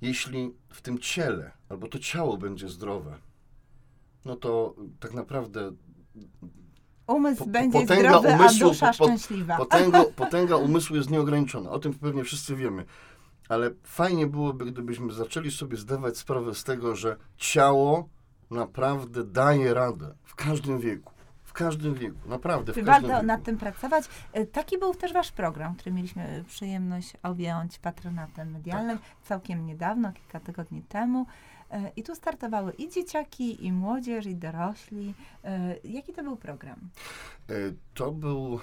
jeśli 0.02 0.54
w 0.68 0.82
tym 0.82 0.98
ciele, 0.98 1.50
albo 1.68 1.88
to 1.88 1.98
ciało 1.98 2.36
będzie 2.36 2.68
zdrowe, 2.68 3.18
no 4.24 4.36
to 4.36 4.74
tak 5.00 5.14
naprawdę 5.14 5.72
Umysł 7.06 7.44
Po- 7.44 7.50
będzie 7.50 7.80
potęga 7.80 8.08
zdrowy, 8.08 8.28
umysłu, 8.28 8.66
a 8.66 8.70
dusza 8.70 8.92
po- 8.92 8.98
po- 8.98 9.04
szczęśliwa. 9.04 9.56
potęga, 9.56 10.04
potęga 10.16 10.56
umysłu 10.56 10.96
jest 10.96 11.10
nieograniczona. 11.10 11.70
O 11.70 11.78
tym 11.78 11.94
pewnie 11.94 12.24
wszyscy 12.24 12.56
wiemy. 12.56 12.84
Ale 13.48 13.70
fajnie 13.82 14.26
byłoby, 14.26 14.64
gdybyśmy 14.64 15.12
zaczęli 15.12 15.50
sobie 15.50 15.76
zdawać 15.76 16.18
sprawę 16.18 16.54
z 16.54 16.64
tego, 16.64 16.96
że 16.96 17.16
ciało 17.36 18.08
naprawdę 18.50 19.24
daje 19.24 19.74
radę 19.74 20.14
w 20.24 20.34
każdym 20.34 20.78
wieku. 20.78 21.12
W 21.42 21.52
każdym 21.52 21.94
wieku, 21.94 22.18
naprawdę 22.28 22.72
w 22.72 22.84
Warto 22.84 23.08
wieku. 23.08 23.26
nad 23.26 23.42
tym 23.42 23.56
pracować. 23.58 24.04
E, 24.32 24.46
Taki 24.46 24.78
był 24.78 24.94
też 24.94 25.12
wasz 25.12 25.32
program, 25.32 25.74
który 25.74 25.92
mieliśmy 25.94 26.44
przyjemność 26.48 27.12
objąć 27.22 27.78
patronatem 27.78 28.50
medialnym 28.50 28.98
Tak. 28.98 29.06
całkiem 29.22 29.66
niedawno, 29.66 30.12
kilka 30.12 30.40
tygodni 30.40 30.82
temu. 30.82 31.26
E, 31.70 31.90
I 31.96 32.02
tu 32.02 32.14
startowały 32.14 32.72
i 32.72 32.88
dzieciaki, 32.90 33.66
i 33.66 33.72
młodzież, 33.72 34.26
i 34.26 34.34
dorośli. 34.36 35.14
E, 35.44 35.76
Jaki 35.84 36.12
to 36.12 36.22
był 36.22 36.36
program? 36.36 36.76
To 37.94 38.12
był, 38.12 38.60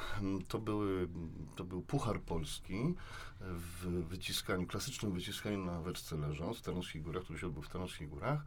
to, 0.47 0.59
były, 0.59 1.07
to 1.55 1.63
był 1.63 1.81
Puchar 1.81 2.19
Polski 2.21 2.95
w 3.41 4.08
wyciskaniu, 4.08 4.67
klasycznym 4.67 5.12
wyciskaniu 5.12 5.65
na 5.65 5.82
weczce 5.82 6.17
leżąc 6.17 6.58
w 6.58 6.62
Tarnowskich 6.62 7.01
Górach, 7.01 7.23
który 7.23 7.39
się 7.39 7.47
odbył 7.47 7.62
w 7.62 7.69
Tarnowskich 7.69 8.10
Górach 8.10 8.45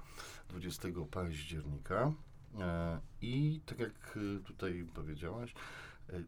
20 0.49 0.89
października. 1.11 2.13
E, 2.61 3.01
I 3.23 3.61
tak 3.67 3.79
jak 3.79 4.19
e, 4.39 4.45
tutaj 4.45 4.87
powiedziałaś, 4.95 5.55
e, 6.09 6.23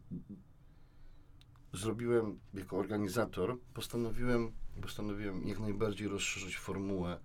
zrobiłem 1.73 2.39
jako 2.53 2.77
organizator, 2.77 3.57
postanowiłem, 3.73 4.51
postanowiłem 4.81 5.47
jak 5.47 5.59
najbardziej 5.59 6.07
rozszerzyć 6.07 6.57
formułę 6.57 7.19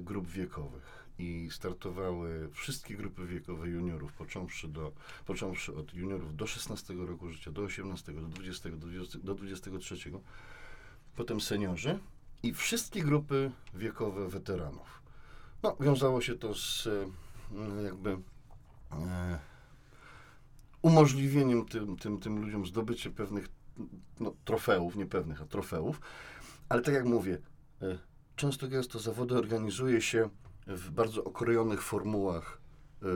grup 0.00 0.26
wiekowych. 0.26 1.08
I 1.18 1.48
startowały 1.52 2.48
wszystkie 2.52 2.96
grupy 2.96 3.26
wiekowe 3.26 3.68
juniorów, 3.68 4.12
począwszy, 4.12 4.68
do, 4.68 4.92
począwszy 5.26 5.74
od 5.74 5.94
juniorów 5.94 6.36
do 6.36 6.46
16 6.46 6.94
roku 6.94 7.28
życia, 7.28 7.50
do 7.50 7.62
18, 7.62 8.12
do 8.12 8.20
20, 8.20 8.70
do, 8.70 8.76
20, 8.76 9.18
do 9.18 9.34
23, 9.34 10.10
potem 11.18 11.40
seniorzy 11.40 11.98
i 12.42 12.54
wszystkie 12.54 13.02
grupy 13.02 13.50
wiekowe 13.74 14.28
weteranów. 14.28 15.02
No, 15.62 15.76
wiązało 15.80 16.20
się 16.20 16.34
to 16.34 16.54
z 16.54 16.88
mm, 17.52 17.84
jakby 17.84 18.10
e, 18.92 19.38
umożliwieniem 20.82 21.64
tym, 21.64 21.96
tym, 21.96 22.20
tym 22.20 22.40
ludziom 22.40 22.66
zdobycie 22.66 23.10
pewnych 23.10 23.48
no, 24.20 24.34
trofeów, 24.44 24.96
nie 24.96 25.06
pewnych, 25.06 25.42
a 25.42 25.46
trofeów. 25.46 26.00
Ale 26.68 26.82
tak 26.82 26.94
jak 26.94 27.04
mówię, 27.04 27.38
e, 27.82 27.98
często 28.36 28.68
gęsto 28.68 28.98
zawody 28.98 29.38
organizuje 29.38 30.02
się 30.02 30.28
w 30.66 30.90
bardzo 30.90 31.24
okrojonych 31.24 31.82
formułach 31.82 32.60
e, 33.02 33.06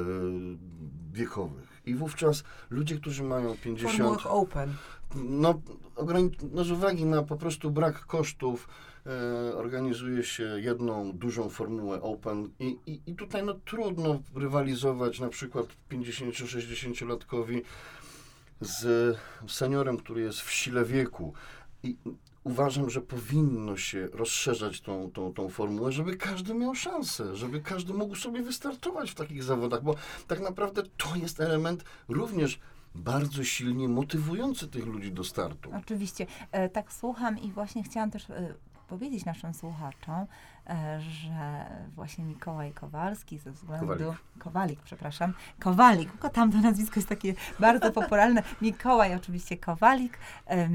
wiekowych. 1.12 1.82
I 1.84 1.94
wówczas 1.94 2.44
ludzie, 2.70 2.96
którzy 2.96 3.22
mają 3.22 3.56
50, 3.56 3.96
Formułach 3.96 4.26
open. 4.26 4.74
No, 5.14 5.60
ograni- 5.96 6.36
no 6.52 6.64
z 6.64 6.70
uwagi 6.70 7.04
na 7.04 7.22
po 7.22 7.36
prostu 7.36 7.70
brak 7.70 8.06
kosztów 8.06 8.68
e, 9.06 9.54
organizuje 9.56 10.24
się 10.24 10.42
jedną 10.42 11.12
dużą 11.12 11.48
formułę 11.48 12.02
Open 12.02 12.50
i, 12.58 12.78
i, 12.86 13.00
i 13.06 13.14
tutaj 13.14 13.44
no, 13.44 13.54
trudno 13.64 14.22
rywalizować 14.34 15.20
na 15.20 15.28
przykład 15.28 15.66
50-60-latkowi 15.90 17.62
z 18.60 19.16
seniorem, 19.48 19.96
który 19.96 20.20
jest 20.20 20.40
w 20.40 20.52
sile 20.52 20.84
wieku. 20.84 21.32
I 21.82 21.96
uważam, 22.44 22.90
że 22.90 23.00
powinno 23.00 23.76
się 23.76 24.08
rozszerzać 24.12 24.80
tą, 24.80 25.10
tą, 25.10 25.32
tą 25.34 25.48
formułę, 25.48 25.92
żeby 25.92 26.16
każdy 26.16 26.54
miał 26.54 26.74
szansę, 26.74 27.36
żeby 27.36 27.60
każdy 27.60 27.94
mógł 27.94 28.16
sobie 28.16 28.42
wystartować 28.42 29.10
w 29.10 29.14
takich 29.14 29.42
zawodach, 29.42 29.82
bo 29.82 29.94
tak 30.26 30.40
naprawdę 30.40 30.82
to 30.96 31.16
jest 31.16 31.40
element 31.40 31.84
również 32.08 32.60
bardzo 32.94 33.44
silnie 33.44 33.88
motywujący 33.88 34.68
tych 34.68 34.86
ludzi 34.86 35.12
do 35.12 35.24
startu. 35.24 35.70
Oczywiście. 35.76 36.26
E, 36.52 36.68
Tak 36.68 36.92
słucham 36.92 37.38
i 37.38 37.52
właśnie 37.52 37.82
chciałam 37.82 38.10
też 38.10 38.30
e, 38.30 38.54
powiedzieć 38.88 39.24
naszym 39.24 39.54
słuchaczom, 39.54 40.26
że 40.98 41.66
właśnie 41.94 42.24
Mikołaj 42.24 42.72
Kowalski 42.72 43.38
ze 43.38 43.52
względu... 43.52 43.86
Kowalik. 43.86 44.18
Kowalik, 44.38 44.80
przepraszam. 44.80 45.34
Kowalik, 45.60 46.10
tylko 46.10 46.28
tam 46.28 46.52
to 46.52 46.58
nazwisko 46.58 46.94
jest 46.96 47.08
takie 47.08 47.34
bardzo 47.60 47.92
popularne. 47.92 48.42
Mikołaj 48.62 49.14
oczywiście 49.14 49.56
Kowalik 49.56 50.18
e, 50.50 50.68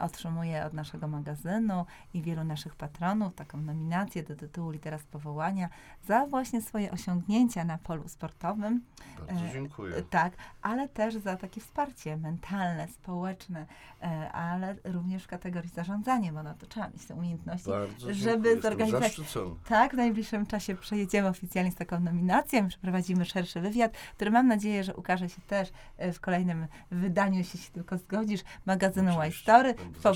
otrzymuje 0.00 0.64
od 0.64 0.72
naszego 0.72 1.08
magazynu 1.08 1.86
i 2.14 2.22
wielu 2.22 2.44
naszych 2.44 2.74
patronów 2.76 3.34
taką 3.34 3.58
nominację 3.58 4.22
do 4.22 4.36
tytułu 4.36 4.70
Litera 4.70 4.98
z 4.98 5.04
powołania 5.04 5.68
za 6.06 6.26
właśnie 6.26 6.62
swoje 6.62 6.90
osiągnięcia 6.90 7.64
na 7.64 7.78
polu 7.78 8.08
sportowym. 8.08 8.82
Bardzo 9.28 9.44
E, 9.44 9.50
dziękuję. 9.52 10.02
Tak, 10.02 10.32
ale 10.62 10.88
też 10.88 11.14
za 11.16 11.36
takie 11.36 11.60
wsparcie 11.60 12.16
mentalne, 12.16 12.88
społeczne, 12.88 13.66
e, 14.02 14.32
ale 14.32 14.76
również 14.84 15.24
w 15.24 15.26
kategorii 15.28 15.70
zarządzania, 15.70 16.32
bo 16.32 16.42
na 16.42 16.54
to 16.54 16.66
trzeba 16.66 16.88
mieć 16.88 17.04
te 17.06 17.14
umiejętności. 17.14 17.70
Bardzo 17.70 18.14
żeby 18.14 18.60
zorganizować- 18.60 19.13
Tak, 19.68 19.92
w 19.92 19.96
najbliższym 19.96 20.46
czasie 20.46 20.74
przejedziemy 20.74 21.28
oficjalnie 21.28 21.72
z 21.72 21.74
taką 21.74 22.00
nominacją, 22.00 22.68
przeprowadzimy 22.68 23.24
szerszy 23.24 23.60
wywiad, 23.60 23.92
który 24.14 24.30
mam 24.30 24.48
nadzieję, 24.48 24.84
że 24.84 24.94
ukaże 24.94 25.28
się 25.28 25.40
też 25.46 25.68
e, 25.98 26.12
w 26.12 26.20
kolejnym 26.20 26.66
wydaniu, 26.90 27.38
jeśli 27.38 27.60
się 27.60 27.70
tylko 27.70 27.98
zgodzisz, 27.98 28.40
magazynu 28.66 29.18
Oczywiście, 29.18 29.42
Story. 29.42 29.74
Po-. 30.02 30.12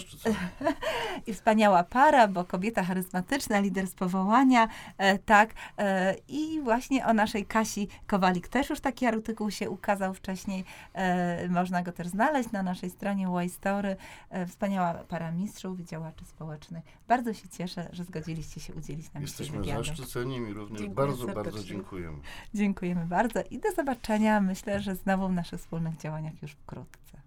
I 1.26 1.34
wspaniała 1.34 1.84
para, 1.84 2.28
bo 2.28 2.44
kobieta 2.44 2.82
charyzmatyczna, 2.82 3.60
lider 3.60 3.86
z 3.86 3.94
powołania, 3.94 4.68
e, 4.98 5.18
tak. 5.18 5.50
E, 5.78 6.14
I 6.28 6.60
właśnie 6.60 7.06
o 7.06 7.14
naszej 7.14 7.46
Kasi 7.46 7.88
Kowalik 8.06 8.48
też 8.48 8.70
już 8.70 8.80
taki 8.80 9.06
artykuł 9.06 9.50
się 9.50 9.70
ukazał 9.70 10.14
wcześniej. 10.14 10.64
E, 10.94 11.48
można 11.48 11.82
go 11.82 11.92
też 11.92 12.08
znaleźć 12.08 12.52
na 12.52 12.62
naszej 12.62 12.90
stronie 12.90 13.28
Y 13.28 13.48
Story. 13.48 13.96
E, 14.30 14.46
wspaniała 14.46 14.94
para 14.94 15.32
mistrzów 15.32 15.80
działaczy 15.80 16.24
społecznych. 16.24 16.84
Bardzo 17.08 17.34
się 17.34 17.48
cieszę, 17.48 17.88
że 17.92 18.04
zgodziliście 18.04 18.60
się 18.60 18.74
udzielić 18.74 18.87
nam 18.92 19.02
dzisiaj 19.02 19.22
Jesteśmy 19.22 19.58
wywiadu. 19.58 19.84
zaszczyceni 19.84 20.36
i 20.36 20.52
również 20.52 20.80
Dziękuję 20.80 21.06
bardzo, 21.06 21.26
bardzo 21.26 21.42
serdecznie. 21.44 21.68
dziękujemy. 21.68 22.18
Dziękujemy 22.54 23.06
bardzo 23.06 23.40
i 23.50 23.58
do 23.58 23.72
zobaczenia. 23.72 24.40
Myślę, 24.40 24.80
że 24.80 24.94
znowu 24.94 25.28
w 25.28 25.32
naszych 25.32 25.60
wspólnych 25.60 25.96
działaniach 25.96 26.42
już 26.42 26.52
wkrótce. 26.52 27.20